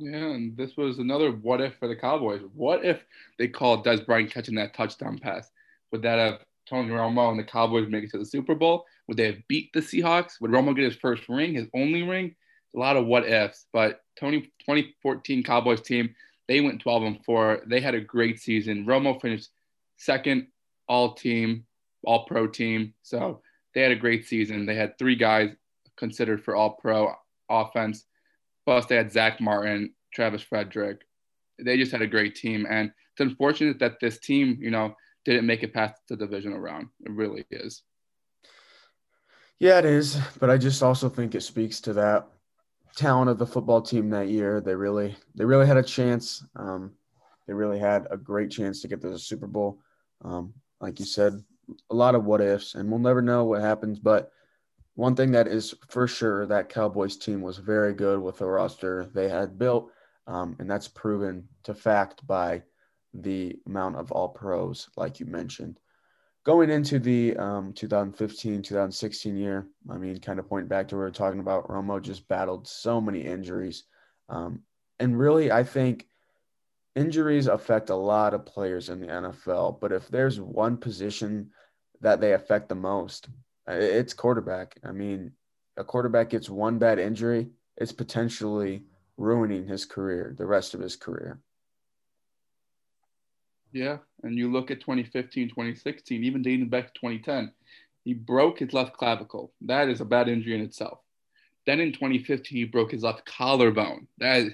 Yeah, 0.00 0.30
and 0.30 0.56
this 0.56 0.76
was 0.76 0.98
another 0.98 1.32
what 1.32 1.60
if 1.60 1.74
for 1.76 1.88
the 1.88 1.96
Cowboys. 1.96 2.42
What 2.54 2.84
if 2.84 3.04
they 3.38 3.48
called 3.48 3.84
Dez 3.84 4.06
Bryant 4.06 4.30
catching 4.30 4.54
that 4.54 4.74
touchdown 4.74 5.18
pass? 5.18 5.50
Would 5.90 6.02
that 6.02 6.18
have 6.18 6.44
Tony 6.68 6.90
Romo 6.90 7.30
and 7.30 7.38
the 7.38 7.44
Cowboys 7.44 7.88
make 7.88 8.04
it 8.04 8.10
to 8.12 8.18
the 8.18 8.24
Super 8.24 8.54
Bowl? 8.54 8.86
Would 9.08 9.16
they 9.16 9.26
have 9.26 9.48
beat 9.48 9.72
the 9.72 9.80
Seahawks? 9.80 10.40
Would 10.40 10.52
Romo 10.52 10.74
get 10.76 10.84
his 10.84 10.96
first 10.96 11.28
ring, 11.28 11.54
his 11.54 11.66
only 11.74 12.02
ring? 12.02 12.36
a 12.74 12.78
lot 12.78 12.96
of 12.96 13.06
what 13.06 13.26
ifs, 13.26 13.66
but 13.72 14.02
Tony 14.18 14.42
2014 14.60 15.42
Cowboys 15.42 15.80
team, 15.80 16.14
they 16.46 16.60
went 16.60 16.80
12 16.80 17.02
and 17.02 17.24
4. 17.24 17.62
They 17.66 17.80
had 17.80 17.94
a 17.94 18.00
great 18.00 18.40
season. 18.40 18.86
Romo 18.86 19.20
finished 19.20 19.48
second 19.96 20.48
all 20.88 21.14
team, 21.14 21.64
all 22.04 22.24
pro 22.26 22.46
team. 22.46 22.94
So 23.02 23.42
they 23.74 23.82
had 23.82 23.92
a 23.92 23.96
great 23.96 24.26
season. 24.26 24.66
They 24.66 24.74
had 24.74 24.98
three 24.98 25.16
guys 25.16 25.50
considered 25.96 26.44
for 26.44 26.54
all 26.54 26.70
pro 26.70 27.14
offense. 27.48 28.04
Plus, 28.68 28.84
they 28.84 28.96
had 28.96 29.10
Zack 29.10 29.40
Martin, 29.40 29.94
Travis 30.12 30.42
Frederick. 30.42 31.00
They 31.58 31.78
just 31.78 31.90
had 31.90 32.02
a 32.02 32.06
great 32.06 32.34
team. 32.34 32.66
And 32.68 32.88
it's 32.90 33.20
unfortunate 33.20 33.78
that 33.78 33.98
this 33.98 34.18
team, 34.18 34.58
you 34.60 34.70
know, 34.70 34.94
didn't 35.24 35.46
make 35.46 35.62
it 35.62 35.72
past 35.72 35.94
the 36.06 36.16
divisional 36.18 36.58
round. 36.58 36.88
It 37.00 37.12
really 37.12 37.46
is. 37.50 37.82
Yeah, 39.58 39.78
it 39.78 39.86
is. 39.86 40.18
But 40.38 40.50
I 40.50 40.58
just 40.58 40.82
also 40.82 41.08
think 41.08 41.34
it 41.34 41.40
speaks 41.40 41.80
to 41.80 41.94
that 41.94 42.28
talent 42.94 43.30
of 43.30 43.38
the 43.38 43.46
football 43.46 43.80
team 43.80 44.10
that 44.10 44.28
year. 44.28 44.60
They 44.60 44.74
really 44.74 45.16
they 45.34 45.46
really 45.46 45.66
had 45.66 45.78
a 45.78 45.82
chance. 45.82 46.44
Um, 46.54 46.92
they 47.46 47.54
really 47.54 47.78
had 47.78 48.06
a 48.10 48.18
great 48.18 48.50
chance 48.50 48.82
to 48.82 48.88
get 48.88 49.00
to 49.00 49.08
the 49.08 49.18
Super 49.18 49.46
Bowl. 49.46 49.80
Um, 50.22 50.52
like 50.78 51.00
you 51.00 51.06
said, 51.06 51.42
a 51.88 51.94
lot 51.94 52.14
of 52.14 52.26
what 52.26 52.42
ifs, 52.42 52.74
and 52.74 52.90
we'll 52.90 53.00
never 53.00 53.22
know 53.22 53.46
what 53.46 53.62
happens. 53.62 53.98
But 53.98 54.30
one 54.98 55.14
thing 55.14 55.30
that 55.30 55.46
is 55.46 55.76
for 55.86 56.08
sure 56.08 56.44
that 56.46 56.70
Cowboys 56.70 57.16
team 57.16 57.40
was 57.40 57.58
very 57.58 57.94
good 57.94 58.20
with 58.20 58.38
the 58.38 58.46
roster 58.46 59.08
they 59.14 59.28
had 59.28 59.56
built, 59.56 59.92
um, 60.26 60.56
and 60.58 60.68
that's 60.68 60.88
proven 60.88 61.46
to 61.62 61.72
fact 61.72 62.26
by 62.26 62.64
the 63.14 63.56
amount 63.68 63.94
of 63.94 64.10
all 64.10 64.28
pros, 64.28 64.88
like 64.96 65.20
you 65.20 65.26
mentioned. 65.26 65.78
going 66.42 66.68
into 66.68 66.98
the 66.98 67.36
um, 67.36 67.72
2015 67.74 68.60
2016 68.60 69.36
year, 69.36 69.68
I 69.88 69.98
mean, 69.98 70.18
kind 70.18 70.40
of 70.40 70.48
point 70.48 70.68
back 70.68 70.88
to 70.88 70.96
where 70.96 71.04
we 71.04 71.10
are 71.10 71.12
talking 71.12 71.38
about, 71.38 71.68
Romo 71.68 72.02
just 72.02 72.26
battled 72.26 72.66
so 72.66 73.00
many 73.00 73.20
injuries. 73.20 73.84
Um, 74.28 74.62
and 74.98 75.16
really, 75.16 75.52
I 75.52 75.62
think 75.62 76.08
injuries 76.96 77.46
affect 77.46 77.90
a 77.90 77.94
lot 77.94 78.34
of 78.34 78.46
players 78.46 78.88
in 78.88 78.98
the 78.98 79.06
NFL. 79.06 79.78
But 79.80 79.92
if 79.92 80.08
there's 80.08 80.40
one 80.40 80.76
position 80.76 81.52
that 82.00 82.20
they 82.20 82.32
affect 82.32 82.68
the 82.68 82.74
most, 82.74 83.28
it's 83.68 84.14
quarterback. 84.14 84.78
I 84.84 84.92
mean, 84.92 85.32
a 85.76 85.84
quarterback 85.84 86.30
gets 86.30 86.48
one 86.48 86.78
bad 86.78 86.98
injury, 86.98 87.48
it's 87.76 87.92
potentially 87.92 88.82
ruining 89.16 89.66
his 89.66 89.84
career, 89.84 90.34
the 90.36 90.46
rest 90.46 90.74
of 90.74 90.80
his 90.80 90.96
career. 90.96 91.38
Yeah. 93.72 93.98
And 94.22 94.36
you 94.36 94.50
look 94.50 94.70
at 94.70 94.80
2015, 94.80 95.50
2016, 95.50 96.24
even 96.24 96.42
dating 96.42 96.68
back 96.68 96.86
to 96.86 97.00
2010, 97.00 97.52
he 98.04 98.14
broke 98.14 98.58
his 98.58 98.72
left 98.72 98.96
clavicle. 98.96 99.52
That 99.60 99.88
is 99.88 100.00
a 100.00 100.04
bad 100.04 100.28
injury 100.28 100.54
in 100.54 100.62
itself. 100.62 101.00
Then 101.66 101.80
in 101.80 101.92
2015, 101.92 102.56
he 102.56 102.64
broke 102.64 102.92
his 102.92 103.02
left 103.02 103.26
collarbone. 103.26 104.06
That 104.18 104.46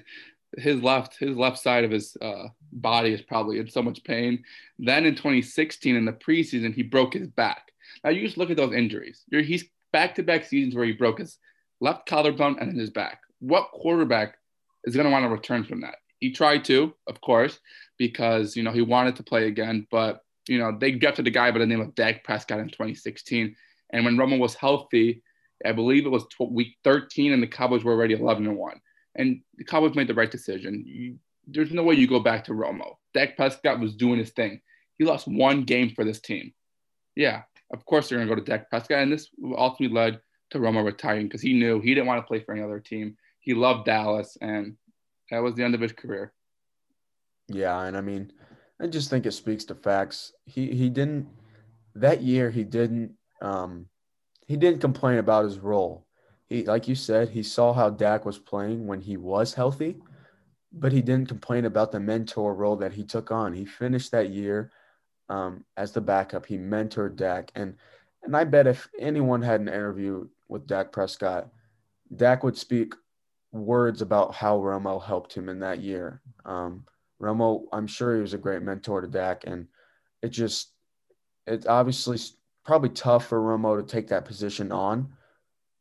his 0.57 0.81
left 0.81 1.17
his 1.17 1.35
left 1.37 1.57
side 1.59 1.83
of 1.83 1.91
his 1.91 2.17
uh, 2.21 2.47
body 2.71 3.13
is 3.13 3.21
probably 3.21 3.59
in 3.59 3.69
so 3.69 3.81
much 3.81 4.03
pain. 4.03 4.43
Then 4.77 5.05
in 5.05 5.15
2016, 5.15 5.95
in 5.95 6.05
the 6.05 6.11
preseason, 6.11 6.73
he 6.73 6.83
broke 6.83 7.13
his 7.13 7.27
back. 7.27 7.71
Now 8.05 8.11
you 8.11 8.21
just 8.21 8.37
look 8.37 8.51
at 8.51 8.57
those 8.57 8.73
injuries. 8.73 9.23
You're, 9.31 9.41
he's 9.41 9.65
back-to-back 9.91 10.45
seasons 10.45 10.75
where 10.75 10.85
he 10.85 10.93
broke 10.93 11.17
his 11.17 11.39
left 11.81 12.05
collarbone 12.07 12.57
and 12.59 12.69
then 12.69 12.77
his 12.77 12.91
back. 12.91 13.19
What 13.39 13.71
quarterback 13.71 14.37
is 14.83 14.95
going 14.95 15.05
to 15.05 15.11
want 15.11 15.25
to 15.25 15.29
return 15.29 15.63
from 15.63 15.81
that? 15.81 15.95
He 16.19 16.31
tried 16.31 16.63
to, 16.65 16.93
of 17.07 17.19
course, 17.21 17.59
because 17.97 18.55
you 18.55 18.63
know 18.63 18.71
he 18.71 18.81
wanted 18.81 19.15
to 19.17 19.23
play 19.23 19.47
again, 19.47 19.87
but 19.91 20.21
you 20.47 20.59
know 20.59 20.77
they 20.79 20.91
drafted 20.91 21.27
a 21.27 21.31
guy 21.31 21.51
by 21.51 21.59
the 21.59 21.65
name 21.65 21.81
of 21.81 21.95
Dak 21.95 22.23
Prescott 22.23 22.59
in 22.59 22.69
2016, 22.69 23.55
and 23.91 24.05
when 24.05 24.15
Romo 24.15 24.39
was 24.39 24.55
healthy, 24.55 25.21
I 25.65 25.73
believe 25.73 26.05
it 26.05 26.09
was 26.09 26.25
week 26.39 26.77
13, 26.83 27.33
and 27.33 27.43
the 27.43 27.47
Cowboys 27.47 27.83
were 27.83 27.91
already 27.91 28.13
11 28.13 28.45
and 28.47 28.57
one, 28.57 28.79
and 29.15 29.41
the 29.57 29.65
Cowboys 29.65 29.95
made 29.95 30.07
the 30.07 30.13
right 30.13 30.31
decision. 30.31 30.83
You, 30.87 31.19
there's 31.47 31.73
no 31.73 31.83
way 31.83 31.95
you 31.95 32.07
go 32.07 32.21
back 32.21 32.45
to 32.45 32.53
Romo. 32.53 32.95
Dak 33.13 33.35
Prescott 33.35 33.79
was 33.79 33.95
doing 33.95 34.19
his 34.19 34.31
thing. 34.31 34.61
He 34.97 35.05
lost 35.05 35.27
one 35.27 35.63
game 35.63 35.91
for 35.93 36.05
this 36.05 36.21
team. 36.21 36.53
Yeah, 37.15 37.43
of 37.71 37.85
course 37.85 38.09
they're 38.09 38.17
going 38.17 38.27
to 38.27 38.35
go 38.35 38.39
to 38.39 38.45
Dak 38.45 38.69
Prescott, 38.69 38.99
and 38.99 39.11
this 39.11 39.29
ultimately 39.57 39.95
led 39.95 40.19
to 40.51 40.59
Romo 40.59 40.85
retiring 40.85 41.27
because 41.27 41.41
he 41.41 41.53
knew 41.53 41.81
he 41.81 41.93
didn't 41.93 42.07
want 42.07 42.21
to 42.21 42.27
play 42.27 42.39
for 42.39 42.53
any 42.53 42.63
other 42.63 42.79
team. 42.79 43.17
He 43.39 43.53
loved 43.53 43.85
Dallas, 43.85 44.37
and 44.41 44.75
that 45.31 45.39
was 45.39 45.55
the 45.55 45.63
end 45.63 45.75
of 45.75 45.81
his 45.81 45.91
career. 45.91 46.33
Yeah, 47.47 47.81
and 47.81 47.95
I 47.95 48.01
mean, 48.01 48.31
I 48.81 48.87
just 48.87 49.09
think 49.09 49.25
it 49.25 49.31
speaks 49.31 49.65
to 49.65 49.75
facts. 49.75 50.33
He 50.45 50.71
he 50.71 50.89
didn't 50.89 51.27
that 51.95 52.21
year. 52.21 52.49
He 52.49 52.63
didn't 52.63 53.13
um, 53.41 53.87
he 54.45 54.57
didn't 54.57 54.81
complain 54.81 55.17
about 55.17 55.45
his 55.45 55.59
role. 55.59 56.05
He 56.47 56.65
like 56.65 56.87
you 56.87 56.95
said, 56.95 57.29
he 57.29 57.43
saw 57.43 57.73
how 57.73 57.89
Dak 57.89 58.25
was 58.25 58.37
playing 58.37 58.87
when 58.87 59.01
he 59.01 59.17
was 59.17 59.53
healthy, 59.53 59.97
but 60.71 60.91
he 60.91 61.01
didn't 61.01 61.29
complain 61.29 61.65
about 61.65 61.91
the 61.91 61.99
mentor 61.99 62.53
role 62.53 62.75
that 62.77 62.93
he 62.93 63.03
took 63.03 63.31
on. 63.31 63.53
He 63.53 63.65
finished 63.65 64.11
that 64.11 64.29
year 64.29 64.71
um, 65.29 65.63
as 65.77 65.91
the 65.91 66.01
backup. 66.01 66.45
He 66.45 66.57
mentored 66.57 67.15
Dak, 67.15 67.51
and 67.55 67.75
and 68.23 68.35
I 68.35 68.43
bet 68.43 68.67
if 68.67 68.89
anyone 68.99 69.41
had 69.41 69.61
an 69.61 69.67
interview 69.67 70.27
with 70.47 70.67
Dak 70.67 70.91
Prescott, 70.91 71.49
Dak 72.15 72.43
would 72.43 72.57
speak 72.57 72.93
words 73.51 74.01
about 74.01 74.33
how 74.33 74.59
Romo 74.59 75.03
helped 75.03 75.33
him 75.33 75.49
in 75.49 75.59
that 75.59 75.79
year. 75.79 76.21
Um, 76.43 76.85
Romo, 77.21 77.65
I'm 77.71 77.87
sure 77.87 78.15
he 78.15 78.21
was 78.21 78.33
a 78.33 78.39
great 78.39 78.61
mentor 78.61 79.01
to 79.01 79.07
Dak, 79.07 79.43
and 79.45 79.67
it 80.21 80.29
just 80.29 80.71
it's 81.47 81.67
obviously 81.67 82.17
probably 82.65 82.89
tough 82.89 83.27
for 83.27 83.39
Romo 83.39 83.79
to 83.79 83.85
take 83.85 84.07
that 84.09 84.25
position 84.25 84.71
on. 84.71 85.13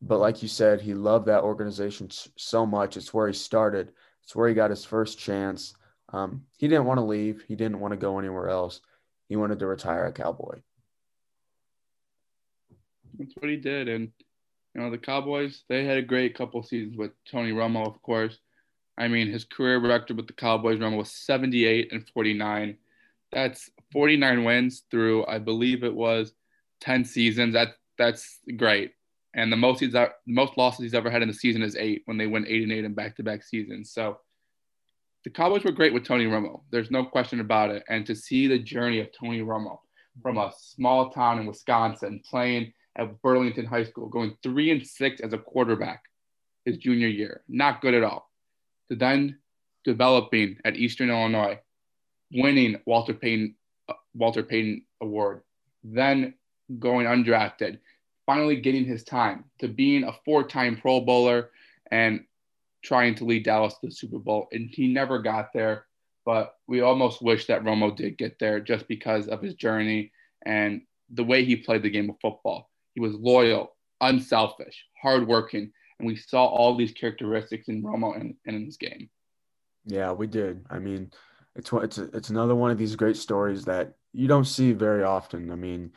But 0.03 0.19
like 0.19 0.43
you 0.43 0.49
said, 0.49 0.81
he 0.81 0.93
loved 0.93 1.27
that 1.27 1.43
organization 1.43 2.11
so 2.37 2.67
much. 2.67 2.97
It's 2.97 3.15
where 3.15 3.27
he 3.27 3.33
started. 3.33 3.93
It's 4.23 4.37
where 4.37 4.49
he 4.49 4.55
got 4.55 4.71
his 4.71 4.85
first 4.85 5.19
chance. 5.19 5.75
Um, 6.13 6.45
he 6.59 6.69
didn't 6.69 6.85
want 6.85 6.99
to 6.99 7.05
leave. 7.05 7.43
He 7.49 7.57
didn't 7.57 7.81
want 7.81 7.93
to 7.93 7.97
go 7.97 8.19
anywhere 8.19 8.51
else. 8.51 8.81
He 9.35 9.37
wanted 9.37 9.59
to 9.59 9.67
retire 9.67 10.07
a 10.07 10.13
Cowboy. 10.13 10.61
That's 13.19 13.35
what 13.35 13.51
he 13.51 13.57
did, 13.57 13.89
and 13.89 14.13
you 14.73 14.81
know 14.81 14.93
the 14.93 14.97
Cowboys. 14.97 15.65
They 15.69 15.85
had 15.85 15.97
a 15.97 16.03
great 16.03 16.37
couple 16.37 16.63
seasons 16.63 16.97
with 16.97 17.11
Tony 17.29 17.51
Romo, 17.51 17.85
of 17.85 18.01
course. 18.01 18.39
I 18.97 19.09
mean, 19.09 19.27
his 19.27 19.43
career 19.43 19.81
record 19.81 20.17
with 20.17 20.29
the 20.29 20.35
Cowboys 20.35 20.79
run 20.79 20.97
was 20.97 21.11
78 21.11 21.91
and 21.91 22.09
49. 22.15 22.77
That's 23.33 23.71
49 23.91 24.45
wins 24.45 24.85
through, 24.89 25.27
I 25.27 25.41
believe 25.41 25.83
it 25.83 25.97
was 25.97 26.33
10 26.83 27.05
seasons. 27.05 27.55
That 27.55 27.71
that's 27.99 28.39
great. 28.57 28.93
And 29.35 29.51
the 29.51 29.57
most 29.57 29.81
he's 29.81 29.97
most 30.29 30.57
losses 30.57 30.85
he's 30.85 30.95
ever 30.95 31.11
had 31.11 31.23
in 31.23 31.29
the 31.29 31.35
season 31.35 31.63
is 31.63 31.75
eight 31.75 32.03
when 32.05 32.19
they 32.19 32.29
went 32.29 32.47
eight 32.47 32.63
and 32.63 32.71
eight 32.71 32.85
in 32.85 32.95
back-to-back 32.95 33.43
seasons. 33.43 33.91
So 33.91 34.21
the 35.25 35.31
Cowboys 35.31 35.65
were 35.65 35.73
great 35.73 35.95
with 35.95 36.05
Tony 36.05 36.27
Romo. 36.27 36.61
There's 36.71 36.91
no 36.91 37.05
question 37.05 37.41
about 37.41 37.71
it. 37.71 37.83
And 37.89 38.07
to 38.07 38.15
see 38.15 38.47
the 38.47 38.59
journey 38.59 39.01
of 39.01 39.09
Tony 39.19 39.41
Romo 39.41 39.79
from 40.23 40.37
a 40.37 40.53
small 40.57 41.11
town 41.11 41.41
in 41.41 41.47
Wisconsin 41.47 42.21
playing 42.29 42.73
at 42.97 43.21
Burlington 43.23 43.65
High 43.65 43.85
School, 43.85 44.09
going 44.09 44.37
three 44.43 44.71
and 44.71 44.87
six 44.87 45.21
as 45.21 45.33
a 45.33 45.39
quarterback 45.39 46.03
his 46.65 46.77
junior 46.77 47.09
year, 47.09 47.43
not 47.49 47.81
good 47.81 47.95
at 47.95 48.05
all 48.05 48.31
to 48.89 48.97
then 48.97 49.39
developing 49.85 50.59
at 50.65 50.77
Eastern 50.77 51.11
Illinois, 51.11 51.59
winning 52.33 52.77
Walter 52.87 53.15
Payton 53.15 53.55
uh, 53.89 53.95
Walter 54.15 54.43
Payton 54.43 54.85
Award, 55.01 55.43
then 55.83 56.35
going 56.79 57.07
undrafted, 57.07 57.79
finally 58.27 58.57
getting 58.57 58.85
his 58.85 59.05
time 59.05 59.45
to 59.59 59.69
being 59.69 60.05
a 60.05 60.13
four-time 60.25 60.79
Pro 60.81 61.01
Bowler 61.01 61.51
and 61.91 62.25
trying 62.85 63.15
to 63.17 63.25
lead 63.25 63.45
Dallas 63.45 63.75
to 63.75 63.87
the 63.87 63.93
Super 63.93 64.19
Bowl. 64.19 64.49
And 64.53 64.69
he 64.71 64.93
never 64.93 65.19
got 65.19 65.53
there, 65.53 65.87
but 66.25 66.55
we 66.69 66.83
almost 66.83 67.23
wish 67.23 67.47
that 67.47 67.65
Romo 67.65 67.95
did 67.97 68.19
get 68.19 68.39
there 68.39 68.61
just 68.61 68.87
because 68.87 69.27
of 69.27 69.43
his 69.43 69.55
journey 69.55 70.13
and 70.45 70.83
the 71.11 71.25
way 71.25 71.45
he 71.45 71.57
played 71.57 71.83
the 71.83 71.91
game 71.91 72.11
of 72.11 72.17
football. 72.21 72.71
He 72.95 73.01
was 73.01 73.15
loyal, 73.15 73.75
unselfish, 74.01 74.85
hardworking, 75.01 75.73
and 75.99 76.07
we 76.07 76.17
saw 76.17 76.45
all 76.45 76.77
these 76.77 76.93
characteristics 76.93 77.69
in 77.69 77.83
Romo 77.83 78.15
and, 78.15 78.35
and 78.47 78.57
in 78.57 78.65
his 78.67 78.77
game. 78.77 79.09
Yeah, 79.87 80.13
we 80.13 80.27
did. 80.27 80.65
I 80.71 80.79
mean, 80.79 81.11
it's 81.57 81.73
it's 81.73 81.99
it's 81.99 82.31
another 82.31 82.55
one 82.55 82.71
of 82.71 82.79
these 82.79 82.97
great 82.97 83.17
stories 83.17 83.65
that 83.65 83.95
you 84.13 84.29
don't 84.29 84.47
see 84.47 84.73
very 84.73 85.03
often. 85.03 85.51
I 85.51 85.57
mean, 85.57 85.93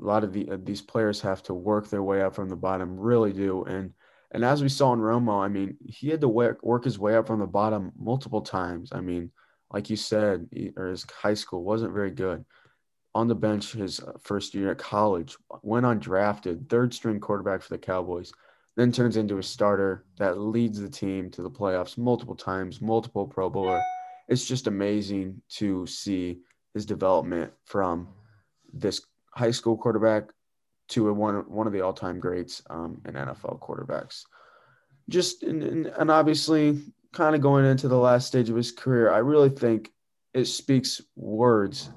a 0.00 0.04
lot 0.04 0.24
of 0.24 0.32
the, 0.32 0.50
uh, 0.50 0.58
these 0.62 0.82
players 0.82 1.20
have 1.22 1.42
to 1.44 1.54
work 1.54 1.88
their 1.88 2.02
way 2.02 2.22
up 2.22 2.34
from 2.34 2.48
the 2.48 2.56
bottom, 2.56 2.98
really 2.98 3.32
do. 3.32 3.64
And 3.64 3.92
and 4.36 4.44
as 4.44 4.62
we 4.62 4.68
saw 4.68 4.92
in 4.92 5.00
Romo, 5.00 5.42
I 5.42 5.48
mean, 5.48 5.76
he 5.84 6.10
had 6.10 6.20
to 6.20 6.28
work 6.28 6.62
work 6.62 6.84
his 6.84 6.98
way 6.98 7.16
up 7.16 7.26
from 7.26 7.40
the 7.40 7.46
bottom 7.46 7.90
multiple 7.98 8.42
times. 8.42 8.90
I 8.92 9.00
mean, 9.00 9.32
like 9.72 9.90
you 9.90 9.96
said, 9.96 10.46
he, 10.52 10.70
or 10.76 10.86
his 10.88 11.04
high 11.04 11.34
school 11.34 11.64
wasn't 11.64 11.94
very 11.94 12.10
good. 12.10 12.44
On 13.14 13.26
the 13.26 13.34
bench 13.34 13.72
his 13.72 13.98
uh, 13.98 14.12
first 14.22 14.54
year 14.54 14.70
at 14.70 14.78
college, 14.78 15.36
went 15.62 15.86
undrafted, 15.86 16.68
third 16.68 16.92
string 16.92 17.18
quarterback 17.18 17.62
for 17.62 17.70
the 17.70 17.78
Cowboys 17.78 18.30
then 18.76 18.92
turns 18.92 19.16
into 19.16 19.38
a 19.38 19.42
starter 19.42 20.04
that 20.18 20.38
leads 20.38 20.78
the 20.78 20.88
team 20.88 21.30
to 21.30 21.42
the 21.42 21.50
playoffs 21.50 21.96
multiple 21.96 22.36
times, 22.36 22.82
multiple 22.82 23.26
Pro 23.26 23.48
Bowler. 23.48 23.82
It's 24.28 24.46
just 24.46 24.66
amazing 24.66 25.40
to 25.52 25.86
see 25.86 26.40
his 26.74 26.84
development 26.84 27.52
from 27.64 28.08
this 28.72 29.00
high 29.34 29.50
school 29.50 29.78
quarterback 29.78 30.24
to 30.88 31.08
a 31.08 31.12
one 31.12 31.36
one 31.48 31.66
of 31.66 31.72
the 31.72 31.80
all 31.80 31.92
time 31.92 32.20
greats 32.20 32.62
um, 32.70 33.00
in 33.06 33.14
NFL 33.14 33.60
quarterbacks. 33.60 34.24
Just 35.08 35.42
and, 35.42 35.86
and 35.86 36.10
obviously, 36.10 36.80
kind 37.12 37.34
of 37.34 37.40
going 37.40 37.64
into 37.64 37.88
the 37.88 37.98
last 37.98 38.26
stage 38.26 38.50
of 38.50 38.56
his 38.56 38.72
career, 38.72 39.12
I 39.12 39.18
really 39.18 39.50
think 39.50 39.92
it 40.34 40.46
speaks 40.46 41.00
words 41.16 41.90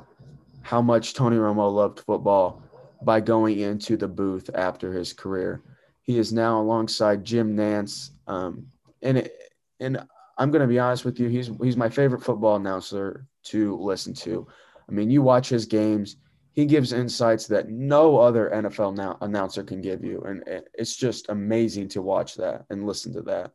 how 0.62 0.82
much 0.82 1.14
Tony 1.14 1.38
Romo 1.38 1.74
loved 1.74 2.00
football 2.02 2.62
by 3.02 3.20
going 3.20 3.60
into 3.60 3.98
the 3.98 4.08
booth 4.08 4.50
after 4.54 4.94
his 4.94 5.14
career. 5.14 5.64
He 6.02 6.18
is 6.18 6.34
now 6.34 6.62
alongside 6.62 7.26
Jim 7.26 7.56
Nantz, 7.56 8.12
Um, 8.28 8.68
and 9.02 9.20
it, 9.20 9.34
and 9.80 10.06
I'm 10.38 10.52
going 10.52 10.62
to 10.62 10.68
be 10.68 10.80
honest 10.80 11.06
with 11.06 11.20
you, 11.20 11.28
he's 11.28 11.52
he's 11.62 11.78
my 11.78 11.90
favorite 11.90 12.24
football 12.24 12.56
announcer 12.56 13.26
to 13.46 13.78
listen 13.78 14.14
to. 14.16 14.48
I 14.88 14.92
mean, 14.92 15.10
you 15.12 15.22
watch 15.22 15.50
his 15.50 15.66
games, 15.66 16.18
he 16.60 16.66
gives 16.66 16.94
insights 16.94 17.48
that 17.48 17.70
no 17.70 18.18
other 18.18 18.50
NFL 18.54 18.96
now, 18.96 19.18
announcer 19.22 19.64
can 19.64 19.82
give 19.82 20.04
you, 20.04 20.22
and 20.22 20.44
it's 20.74 20.96
just 20.96 21.30
amazing 21.30 21.88
to 21.90 22.02
watch 22.02 22.36
that 22.36 22.66
and 22.70 22.86
listen 22.86 23.14
to 23.14 23.22
that. 23.24 23.52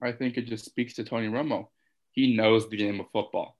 I 0.00 0.12
think 0.12 0.36
it 0.36 0.46
just 0.46 0.64
speaks 0.64 0.94
to 0.94 1.04
Tony 1.04 1.28
Romo. 1.28 1.68
He 2.12 2.36
knows 2.36 2.68
the 2.68 2.76
game 2.76 3.00
of 3.00 3.06
football. 3.12 3.56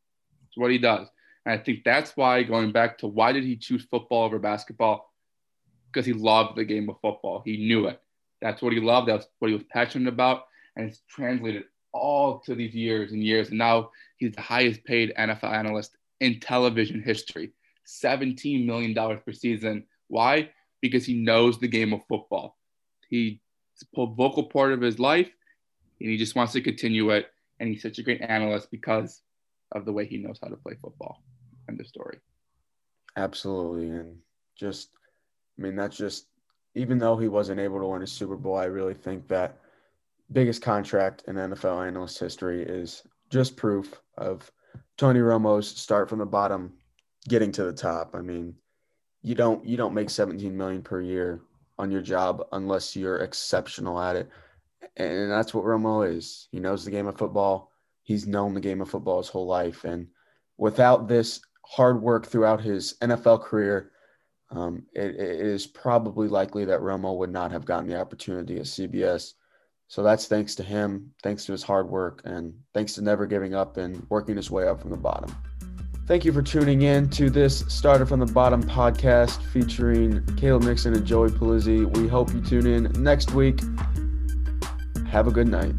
It's 0.46 0.56
what 0.56 0.70
he 0.70 0.78
does. 0.78 1.08
And 1.44 1.58
I 1.58 1.62
think 1.62 1.84
that's 1.84 2.16
why, 2.16 2.42
going 2.42 2.72
back 2.72 2.98
to 2.98 3.06
why 3.06 3.32
did 3.32 3.44
he 3.44 3.56
choose 3.56 3.84
football 3.84 4.24
over 4.24 4.38
basketball? 4.38 5.08
because 5.92 6.06
he 6.06 6.12
loved 6.12 6.56
the 6.56 6.64
game 6.64 6.88
of 6.88 7.00
football. 7.00 7.42
He 7.44 7.56
knew 7.56 7.86
it. 7.86 8.00
That's 8.40 8.62
what 8.62 8.72
he 8.72 8.80
loved. 8.80 9.08
That's 9.08 9.26
what 9.38 9.48
he 9.48 9.54
was 9.54 9.64
passionate 9.70 10.12
about. 10.12 10.44
And 10.76 10.88
it's 10.88 11.02
translated 11.08 11.64
all 11.92 12.40
to 12.40 12.54
these 12.54 12.74
years 12.74 13.12
and 13.12 13.22
years. 13.22 13.48
And 13.48 13.58
now 13.58 13.90
he's 14.16 14.32
the 14.32 14.40
highest 14.40 14.84
paid 14.84 15.14
NFL 15.18 15.52
analyst 15.52 15.96
in 16.20 16.40
television 16.40 17.02
history. 17.02 17.50
$17 17.88 18.66
million 18.66 18.94
per 18.94 19.32
season. 19.32 19.84
Why? 20.08 20.50
Because 20.80 21.06
he 21.06 21.14
knows 21.14 21.58
the 21.58 21.68
game 21.68 21.92
of 21.92 22.00
football. 22.08 22.56
He's 23.08 23.38
a 23.96 24.06
vocal 24.06 24.44
part 24.44 24.72
of 24.72 24.80
his 24.80 24.98
life, 24.98 25.30
and 26.00 26.10
he 26.10 26.16
just 26.16 26.36
wants 26.36 26.52
to 26.52 26.60
continue 26.60 27.10
it. 27.10 27.26
And 27.58 27.68
he's 27.68 27.82
such 27.82 27.98
a 27.98 28.02
great 28.02 28.20
analyst 28.20 28.70
because 28.70 29.22
of 29.72 29.84
the 29.84 29.92
way 29.92 30.06
he 30.06 30.18
knows 30.18 30.38
how 30.42 30.48
to 30.48 30.56
play 30.56 30.76
football. 30.80 31.22
End 31.68 31.80
of 31.80 31.86
story. 31.86 32.18
Absolutely. 33.16 33.90
And 33.90 34.16
just, 34.56 34.90
I 35.58 35.62
mean, 35.62 35.74
that's 35.74 35.96
just, 35.96 36.26
even 36.74 36.98
though 36.98 37.16
he 37.16 37.28
wasn't 37.28 37.60
able 37.60 37.80
to 37.80 37.86
win 37.86 38.02
a 38.02 38.06
Super 38.06 38.36
Bowl, 38.36 38.56
I 38.56 38.66
really 38.66 38.94
think 38.94 39.26
that 39.28 39.58
biggest 40.30 40.62
contract 40.62 41.24
in 41.26 41.34
NFL 41.34 41.86
analyst 41.86 42.18
history 42.18 42.62
is 42.62 43.02
just 43.30 43.56
proof 43.56 44.00
of 44.16 44.50
Tony 44.96 45.20
Romo's 45.20 45.68
start 45.68 46.08
from 46.08 46.20
the 46.20 46.26
bottom, 46.26 46.72
getting 47.28 47.52
to 47.52 47.64
the 47.64 47.72
top. 47.72 48.14
I 48.14 48.20
mean, 48.20 48.54
you 49.22 49.34
don't 49.34 49.64
you 49.64 49.76
don't 49.76 49.94
make 49.94 50.10
17 50.10 50.56
million 50.56 50.82
per 50.82 51.00
year 51.00 51.42
on 51.78 51.90
your 51.90 52.02
job 52.02 52.44
unless 52.52 52.96
you're 52.96 53.18
exceptional 53.18 54.00
at 54.00 54.16
it. 54.16 54.28
And 54.96 55.30
that's 55.30 55.54
what 55.54 55.64
Romo 55.64 56.08
is. 56.08 56.48
He 56.50 56.58
knows 56.58 56.84
the 56.84 56.90
game 56.90 57.06
of 57.06 57.16
football. 57.16 57.70
He's 58.02 58.26
known 58.26 58.54
the 58.54 58.60
game 58.60 58.80
of 58.80 58.90
football 58.90 59.18
his 59.18 59.28
whole 59.28 59.46
life. 59.46 59.84
And 59.84 60.08
without 60.56 61.08
this 61.08 61.40
hard 61.64 62.00
work 62.00 62.26
throughout 62.26 62.60
his 62.60 62.94
NFL 63.00 63.42
career, 63.42 63.92
um, 64.50 64.86
it, 64.94 65.14
it 65.14 65.46
is 65.46 65.66
probably 65.66 66.26
likely 66.26 66.64
that 66.64 66.80
Romo 66.80 67.16
would 67.18 67.30
not 67.30 67.52
have 67.52 67.66
gotten 67.66 67.86
the 67.86 68.00
opportunity 68.00 68.56
at 68.56 68.64
CBS. 68.64 69.34
So 69.88 70.02
that's 70.02 70.26
thanks 70.26 70.54
to 70.56 70.62
him, 70.62 71.12
thanks 71.22 71.44
to 71.46 71.52
his 71.52 71.62
hard 71.62 71.88
work, 71.88 72.22
and 72.24 72.54
thanks 72.74 72.94
to 72.94 73.02
never 73.02 73.26
giving 73.26 73.54
up 73.54 73.76
and 73.76 74.06
working 74.08 74.36
his 74.36 74.50
way 74.50 74.66
up 74.66 74.80
from 74.80 74.90
the 74.90 74.96
bottom. 74.96 75.34
Thank 76.08 76.24
you 76.24 76.32
for 76.32 76.40
tuning 76.40 76.80
in 76.80 77.10
to 77.10 77.28
this 77.28 77.66
Started 77.68 78.08
from 78.08 78.18
the 78.18 78.24
Bottom 78.24 78.62
podcast 78.62 79.42
featuring 79.42 80.24
Caleb 80.38 80.62
Nixon 80.62 80.94
and 80.94 81.04
Joey 81.04 81.28
Palizzi. 81.28 81.84
We 81.98 82.08
hope 82.08 82.32
you 82.32 82.40
tune 82.40 82.66
in 82.66 82.84
next 83.02 83.32
week. 83.32 83.60
Have 85.10 85.28
a 85.28 85.30
good 85.30 85.48
night. 85.48 85.74